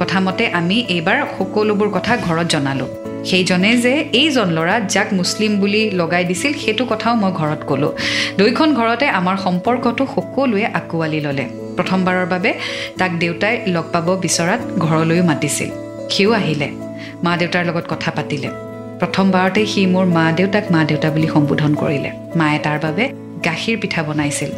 কথামতে 0.00 0.46
আমি 0.46 0.76
এইবাৰ 0.88 1.18
সকলোবোৰ 1.38 1.88
কথা 1.88 2.16
ঘৰত 2.16 2.46
জনালোঁ। 2.46 2.88
সেইজনে 3.24 3.76
যে 3.76 4.04
এইজন 4.12 4.48
ল'ৰা 4.50 4.80
যাক 4.80 5.12
মুছলিম 5.12 5.56
বুলি 5.60 5.90
লগাই 5.90 6.24
দিছিল 6.24 6.52
সেইটো 6.52 6.84
কথাও 6.84 7.14
মই 7.14 7.32
ঘৰত 7.32 7.60
ক'লোঁ। 7.66 7.92
দুইখন 8.38 8.74
ঘৰতে 8.74 9.06
আমাৰ 9.08 9.36
সম্পৰ্কটো 9.36 10.06
সকলোৱে 10.14 10.64
আঁকোৱালি 10.64 11.20
ল'লে। 11.20 11.44
প্ৰথমবাৰৰ 11.76 12.26
বাবে 12.26 12.54
তাক 12.98 13.10
দেউতাই 13.18 13.60
লগ 13.66 13.84
পাব 13.92 14.16
বিচৰাত 14.16 14.60
ঘৰলৈও 14.78 15.24
মাতিছিল। 15.24 15.70
সিও 16.10 16.32
আহিলে। 16.32 16.68
মা 17.24 17.36
দেউতাৰ 17.36 17.64
লগত 17.66 17.84
কথা 17.88 18.10
পাতিলে। 18.10 18.48
প্ৰথমবাৰতে 18.98 19.66
সি 19.66 19.86
মোৰ 19.86 20.04
মা 20.04 20.32
দেউতাক 20.32 20.64
মা 20.72 20.84
দেউতা 20.84 21.10
বুলি 21.10 21.28
সম্বোধন 21.28 21.74
কৰিলে। 21.74 22.10
মায়ে 22.36 22.58
তাৰ 22.58 22.78
বাবে 22.82 23.04
গাখীৰ 23.44 23.76
পিঠা 23.80 24.02
বনাইছিল। 24.02 24.50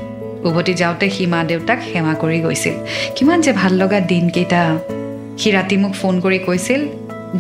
উভতি 0.49 0.75
যাওঁতে 0.75 1.11
সি 1.11 1.27
মা 1.27 1.45
দেউতাক 1.45 1.79
সেৱা 1.93 2.15
কৰি 2.15 2.41
গৈছিল। 2.41 2.75
কিমান 3.17 3.41
যে 3.41 3.53
ভাল 3.53 3.73
লগা 3.73 4.01
দিনকেইটা। 4.01 4.79
সি 5.43 5.51
ৰাতি 5.51 5.77
মোক 5.83 5.93
ফোন 6.01 6.15
কৰি 6.25 6.39
কৈছিল 6.47 6.81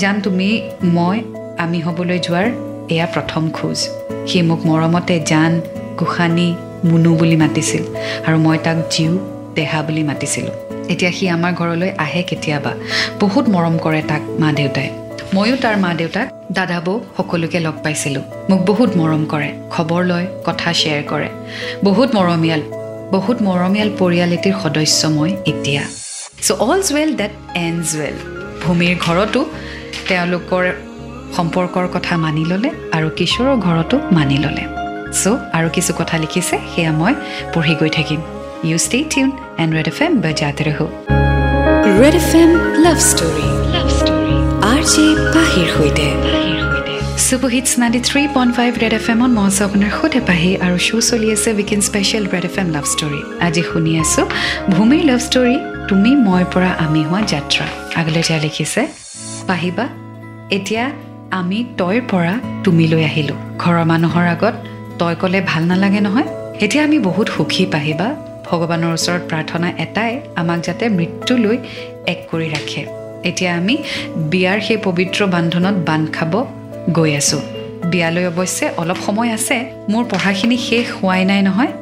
জান 0.03 0.17
তুমি 0.21 0.49
মই 0.97 1.17
আমি 1.65 1.79
হ'বলৈ 1.87 2.19
যোৱাৰ 2.27 2.47
এয়া 2.95 3.07
প্ৰথম 3.15 3.43
খোজ। 3.57 3.79
সি 4.29 4.39
মোক 4.49 4.61
মৰমতে 4.69 5.17
জান 5.31 5.53
গোসানী 6.01 6.49
মুনু 6.89 7.11
বুলি 7.21 7.37
মাতিছিল 7.43 7.85
আৰু 8.27 8.37
মই 8.47 8.59
তাক 8.67 8.79
জীউ 8.95 9.13
দেহা 9.57 9.81
বুলি 9.87 10.03
মাতিছিলোঁ। 10.11 10.55
এতিয়া 10.93 11.13
সি 11.17 11.25
আমাৰ 11.37 11.53
ঘৰলৈ 11.61 11.91
আহে 12.05 12.23
কেতিয়াবা। 12.31 12.73
বহুত 13.23 13.45
মৰম 13.55 13.75
কৰে 13.85 14.03
তাক 14.11 14.23
মা 14.41 14.49
দেউতাই। 14.59 14.89
ময়ো 15.35 15.57
তাৰ 15.63 15.77
মা 15.85 15.91
দেউতাক 16.01 16.27
দাদা 16.59 16.79
বৌ 16.87 16.95
সকলোকে 17.17 17.59
লগ 17.67 17.77
পাইছিলোঁ। 17.85 18.25
মোক 18.51 18.61
বহুত 18.71 18.91
মৰম 19.01 19.23
কৰে 19.33 19.49
খবৰ 19.75 20.03
লয় 20.11 20.27
কথা 20.47 20.71
শ্বেয়াৰ 20.81 21.03
কৰে। 21.11 21.29
বহুত 21.87 22.09
মৰমীয়াল 22.17 22.63
বহুত 23.15 23.37
মৰমীয়াল 23.49 23.91
পৰিয়াল 24.01 24.31
এটিৰ 24.37 24.55
সদস্য 24.63 25.01
মই 25.17 25.31
এতিয়া। 25.53 25.83
So' 26.47 26.57
all's 26.65 26.87
well 26.97 27.11
that 27.21 27.33
ends 27.65 27.89
well 28.01 28.17
ভূমিৰ 28.63 28.95
ঘৰতো 29.07 29.41
তেওঁলোকৰ 30.09 30.65
সম্পৰ্কৰ 31.37 31.87
কথা 31.95 32.15
মানি 32.25 32.45
ল'লে 32.51 32.71
আৰু 32.97 33.09
কিশোৰৰ 33.19 33.57
ঘৰতো 33.67 33.97
মানি 34.17 34.37
ল'লে। 34.45 34.65
চ' 35.21 35.25
আৰু 35.57 35.69
কিছু 35.77 35.93
কথা 36.01 36.17
লিখিছে 36.23 36.57
সেয়া 36.73 36.93
মই 37.01 37.13
পঢ়ি 37.55 37.75
গৈ 37.81 37.91
থাকিম। 37.99 38.21
You 38.69 38.77
stay 38.87 38.99
tune 39.13 39.31
and 39.63 39.71
Red 39.77 39.89
F 39.93 39.99
M 40.05 40.13
বজাতে 40.25 40.63
ৰহো। 40.69 40.87
Red 42.01 42.15
F 42.23 42.31
M 42.43 42.51
love 42.85 42.99
story 43.11 43.49
love 43.75 43.89
story 43.99 44.37
R 44.73 44.81
J 44.93 45.07
পাহিৰ 45.35 45.69
সৈতে। 45.77 46.07
Super 47.27 47.51
hits 47.57 47.73
ninety 47.81 48.01
three 48.09 48.23
point 48.37 48.53
five 48.59 48.71
Red 48.83 48.95
F 49.01 49.07
এমত 49.13 49.31
মই 49.39 49.47
আছোঁ 49.51 49.65
আপোনাৰ 49.69 49.91
সৈতে 49.99 50.21
পাহি 50.29 50.51
আৰু 50.65 50.77
শ্ব' 50.87 51.05
চলি 51.11 51.29
আছে 51.37 51.49
weekend 51.59 51.81
special 51.89 52.25
Red 52.35 52.45
F 52.51 52.57
M 52.63 52.69
love 52.77 52.85
story 52.95 53.21
আজি 53.47 53.63
শুনি 53.71 53.93
আছোঁ 54.03 54.25
ভূমিৰ 54.75 55.03
লাভ 55.11 55.21
ষ্টৰী 55.29 55.57
তুমি 55.89 56.17
মই 56.17 56.45
পৰা 56.55 56.71
আমি 56.85 57.03
হোৱা 57.05 57.21
যাত্ৰা। 57.21 57.67
আগলৈ 58.01 58.21
এতিয়া 58.21 58.39
লিখিছে 58.39 58.89
পাহিবা 59.47 59.89
এতিয়া 60.51 60.91
আমি 61.31 61.65
তইৰ 61.79 62.01
পৰা 62.11 62.39
তুমিলৈ 62.65 63.05
আহিলোঁ। 63.05 63.37
ঘৰৰ 63.59 63.85
মানুহৰ 63.85 64.27
আগত 64.27 64.55
তই 64.99 65.15
ক'লে 65.21 65.41
ভাল 65.41 65.63
নালাগে 65.63 66.01
নহয়। 66.01 66.29
এতিয়া 66.61 66.85
আমি 66.85 66.99
বহুত 66.99 67.29
সুখী 67.29 67.67
পাহিবা। 67.67 68.09
ভগৱানৰ 68.51 68.93
ওচৰত 68.93 69.23
প্ৰাৰ্থনা 69.29 69.69
এটাই 69.79 70.21
আমাক 70.37 70.61
যাতে 70.61 70.89
মৃত্যুলৈ 70.89 71.59
এক 72.07 72.29
কৰি 72.31 72.49
ৰাখে। 72.49 72.87
এতিয়া 73.25 73.57
আমি 73.57 73.79
বিয়াৰ 74.17 74.61
সেই 74.61 74.77
পবিত্ৰ 74.77 75.27
বান্ধোনত 75.27 75.75
বান্ধ 75.89 76.13
খাব 76.13 76.47
গৈ 76.93 77.17
আছোঁ। 77.17 77.41
বিয়ালৈ 77.85 78.27
অৱশ্যে 78.27 78.71
অলপ 78.77 78.97
সময় 79.07 79.33
আছে। 79.33 79.57
মোৰ 79.89 80.05
পঢ়াখিনি 80.05 80.57
শেষ 80.57 80.87
হোৱাই 81.03 81.25
নাই 81.25 81.43
নহয়। 81.43 81.73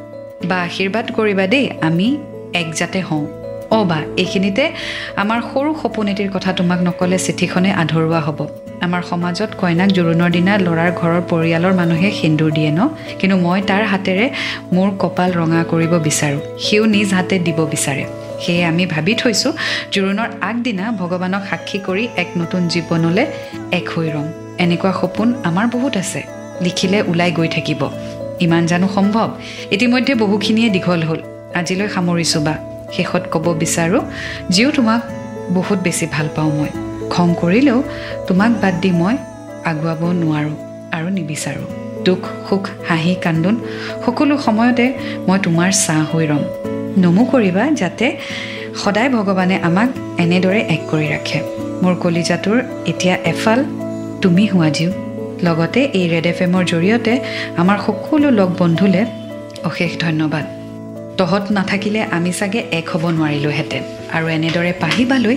বা 0.44 0.56
আশীৰ্বাদ 0.62 1.12
কৰিবা 1.12 1.46
দেই 1.46 1.70
আমি 1.80 2.18
এক 2.54 2.74
যাতে 2.74 3.00
হওঁ। 3.00 3.39
অঁ 3.70 3.84
বা 3.84 3.98
এইখিনিতে 4.16 4.72
আমাৰ 5.16 5.40
সৰু 5.42 5.74
সপোন 5.82 6.08
এটিৰ 6.08 6.30
কথা 6.30 6.52
তোমাক 6.52 6.80
নক'লে 6.80 7.18
চিঠিখনে 7.18 7.72
আধৰুৱা 7.72 8.20
হ'ব। 8.20 8.46
আমাৰ 8.80 9.02
সমাজত 9.02 9.50
কইনাক 9.60 9.88
জোৰোণৰ 9.88 10.30
দিনা 10.30 10.58
ল'ৰাৰ 10.58 10.90
ঘৰৰ 10.92 11.20
পৰিয়ালৰ 11.30 11.72
মানুহে 11.72 12.10
সেন্দুৰ 12.10 12.50
দিয়ে 12.52 12.70
ন? 12.70 12.88
কিন্তু 13.18 13.36
মই 13.36 13.62
তাৰ 13.62 13.84
হাতেৰে 13.84 14.30
মোৰ 14.72 14.90
কপাল 14.98 15.32
ৰঙা 15.32 15.64
কৰিব 15.64 15.98
বিচাৰোঁ। 15.98 16.40
সিও 16.58 16.84
নিজ 16.84 17.14
হাতে 17.14 17.38
দিব 17.38 17.66
বিচাৰে। 17.66 18.04
সেয়ে 18.40 18.64
আমি 18.64 18.86
ভাবি 18.86 19.14
থৈছোঁ 19.14 19.52
জোৰোণৰ 19.92 20.28
আগদিনা 20.40 20.92
ভগৱানক 20.92 21.42
সাক্ষী 21.50 21.78
কৰি 21.78 22.08
এক 22.16 22.28
নতুন 22.36 22.68
জীৱনলৈ 22.68 23.26
এক 23.72 23.88
হৈ 23.96 24.08
ৰম। 24.10 24.26
এনেকুৱা 24.58 24.92
সপোন 25.00 25.34
আমাৰ 25.44 25.66
বহুত 25.66 25.96
আছে। 25.96 26.22
লিখিলে 26.60 27.02
ওলাই 27.02 27.32
গৈ 27.32 27.48
থাকিব। 27.48 27.88
ইমান 28.40 28.66
জানো 28.66 28.88
সম্ভৱ? 28.88 29.28
ইতিমধ্যে 29.70 30.14
বহুখিনিয়ে 30.14 30.68
দীঘল 30.70 31.02
হ'ল। 31.02 31.20
আজিলৈ 31.54 31.88
সামৰিছোঁ 31.88 32.42
বা। 32.42 32.69
শেষত 32.96 33.22
ক'ব 33.32 33.46
বিচাৰোঁ 33.62 34.02
যিও 34.54 34.70
তোমাক 34.70 35.00
বহুত 35.56 35.78
বেছি 35.86 36.04
ভাল 36.14 36.26
পাওঁ 36.36 36.52
মই। 36.58 36.70
খং 37.10 37.28
কৰিলেও 37.40 37.78
তোমাক 38.28 38.50
বাদ 38.62 38.74
দি 38.82 38.90
মই 39.00 39.14
আগুৱাব 39.70 40.02
নোৱাৰোঁ 40.22 40.56
আৰু 40.96 41.08
নিবিচাৰোঁ। 41.18 41.66
দুখ 42.04 42.22
সুখ 42.48 42.64
হাঁহি 42.88 43.14
কান্দোন 43.24 43.56
সকলো 44.04 44.34
সময়তে 44.46 44.86
মই 45.26 45.38
তোমাৰ 45.44 45.70
চাহ 45.84 46.00
হৈ 46.10 46.24
ৰ'ম। 46.30 46.42
নমো 47.02 47.22
কৰিবা 47.32 47.64
যাতে 47.80 48.06
সদায় 48.82 49.10
ভগৱানে 49.16 49.56
আমাক 49.68 49.88
এনেদৰে 50.22 50.60
এক 50.74 50.82
কৰি 50.90 51.06
ৰাখে। 51.14 51.38
মোৰ 51.82 51.94
কলিজাটোৰ 52.02 52.58
এতিয়া 52.90 53.16
এফাল 53.32 53.60
তুমি 54.22 54.44
হোৱা 54.52 54.70
জীৱ 54.76 54.90
লগতে 55.46 55.80
এই 55.98 56.06
ৰেড 56.12 56.26
এফ 56.32 56.38
এমৰ 56.46 56.64
জৰিয়তে 56.72 57.12
আমাৰ 57.60 57.78
সকলো 57.86 58.28
লগ 58.30 58.48
বন্ধুলে 58.58 59.00
অশেষ 59.64 59.90
ধন্যবাদ। 60.00 60.59
তহঁত 61.20 61.44
নাথাকিলে 61.50 62.00
আমি 62.16 62.32
চাগে 62.32 62.60
এক 62.78 62.86
হ'ব 62.92 63.04
নোৱাৰিলোহেঁতেন। 63.16 63.82
আৰু 64.16 64.26
এনেদৰে 64.28 64.72
পাহিবালৈ 64.80 65.36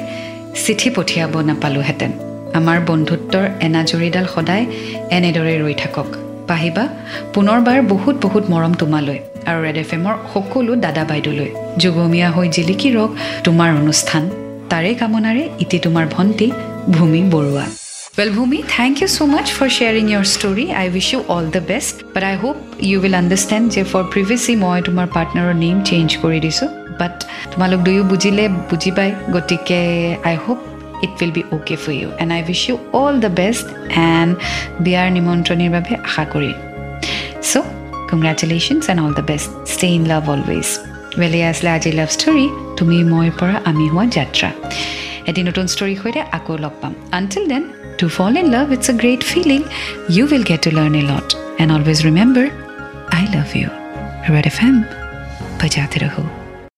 চিঠি 0.66 0.90
পঠিয়াব 0.96 1.34
নাপালোহেঁতেন। 1.50 2.12
আমাৰ 2.60 2.78
বন্ধুত্বৰ 2.90 3.46
এনাজৰীডাল 3.68 4.26
সদায় 4.36 4.66
এনেদৰে 5.18 5.54
ৰৈ 5.64 5.74
থাকক। 5.74 6.10
পাহিবা 6.48 6.84
পুনৰবাৰ 7.34 7.80
বহুত 7.82 8.16
বহুত 8.26 8.44
মৰম 8.50 8.74
তোমালৈ 8.74 9.20
আৰু 9.50 9.60
ৰেড 9.66 9.78
এফ 9.78 9.94
এমৰ 9.94 10.16
সকলো 10.34 10.72
দাদা 10.76 11.04
বাইদেউলৈ। 11.04 11.50
যুগমীয়া 11.78 12.30
হৈ 12.32 12.48
জিলিকি 12.50 12.90
ৰওক 12.96 13.12
তোমাৰ 13.44 13.70
অনুষ্ঠান। 13.82 14.24
তাৰে 14.70 14.92
কামনাৰে 14.94 15.44
ইটি 15.60 15.78
তোমাৰ 15.80 16.06
ভণ্টি 16.12 16.48
ভূমি 16.90 17.22
Barua. 17.34 17.83
Well, 18.14 18.30
Bhumi, 18.30 18.64
thank 18.66 19.02
you 19.02 19.08
so 19.08 19.26
much 19.26 19.54
for 19.54 19.68
sharing 19.68 20.08
your 20.08 20.24
story. 20.24 20.72
I 20.72 20.90
wish 20.90 21.12
you 21.14 21.22
all 21.24 21.46
the 21.46 21.62
best. 21.62 22.04
But 22.14 22.24
I 22.24 22.36
hope 22.36 22.60
you 22.80 22.98
will 23.02 23.16
understand 23.16 23.72
যে 23.76 23.84
for 23.92 24.02
previously 24.14 24.56
মই 24.64 24.80
তোমাৰ 24.88 25.08
পাৰ্টনাৰৰ 25.16 25.56
নেম 25.64 25.78
চেঞ্জ 25.90 26.10
কৰি 26.24 26.40
দিছোঁ 26.46 26.70
বাট 27.00 27.16
তোমালোক 27.54 27.80
দুয়ো 27.88 28.04
বুজিলে 28.12 28.46
বুজি 28.70 28.92
পায় 28.98 29.14
গতিকে 29.36 29.82
I 30.30 30.36
hope 30.46 30.60
it 31.06 31.12
will 31.20 31.34
be 31.38 31.44
okay 31.56 31.76
for 31.84 31.94
you 32.02 32.08
and 32.22 32.32
I 32.38 32.42
wish 32.50 32.62
you 32.70 32.76
all 33.02 33.16
the 33.26 33.32
best 33.42 33.66
and 34.12 34.32
বিয়াৰ 34.86 35.08
নিমন্ত্ৰণীৰ 35.18 35.72
বাবে 35.76 35.94
আশা 36.08 36.24
কৰি 36.34 36.52
so' 37.50 37.54
congratulations 38.12 38.84
and 38.92 39.02
all 39.06 39.14
the 39.20 39.26
best 39.32 39.50
stay 39.74 39.88
in 39.98 40.04
love 40.12 40.24
always 40.34 40.68
well 41.20 41.34
এয়া 41.40 41.48
আছিলে 41.54 41.70
আজি 41.78 41.92
লাভ 42.00 42.10
ষ্টৰী 42.18 42.46
তুমি 42.78 42.98
মই 43.14 43.28
পৰা 43.40 43.56
আমি 43.70 43.86
হোৱা 43.94 44.06
যাত্ৰা 44.18 44.50
এটি 45.30 45.42
নতুন 45.50 45.66
ষ্টৰীৰ 45.74 45.98
সৈতে 46.02 46.22
আকৌ 46.38 46.54
লগ 46.64 46.74
পাম 46.82 46.94
until 47.20 47.46
then 47.54 47.66
To 47.99 48.09
fall 48.09 48.37
in 48.37 48.51
love, 48.51 48.73
it's 48.73 48.89
a 48.89 48.93
great 48.93 49.25
feeling. 49.25 49.65
You 50.09 50.27
will 50.27 50.45
get 50.45 50.63
to 50.63 50.75
learn 50.75 50.95
a 50.95 51.03
lot. 51.03 51.35
And 51.59 51.73
always 51.73 52.05
remember, 52.05 52.51
I 53.11 53.25
love 53.35 53.55
you. 53.57 53.69
Red 54.31 54.45
FM, 54.45 54.85
बजाते 55.63 56.01
रहो 56.01 56.42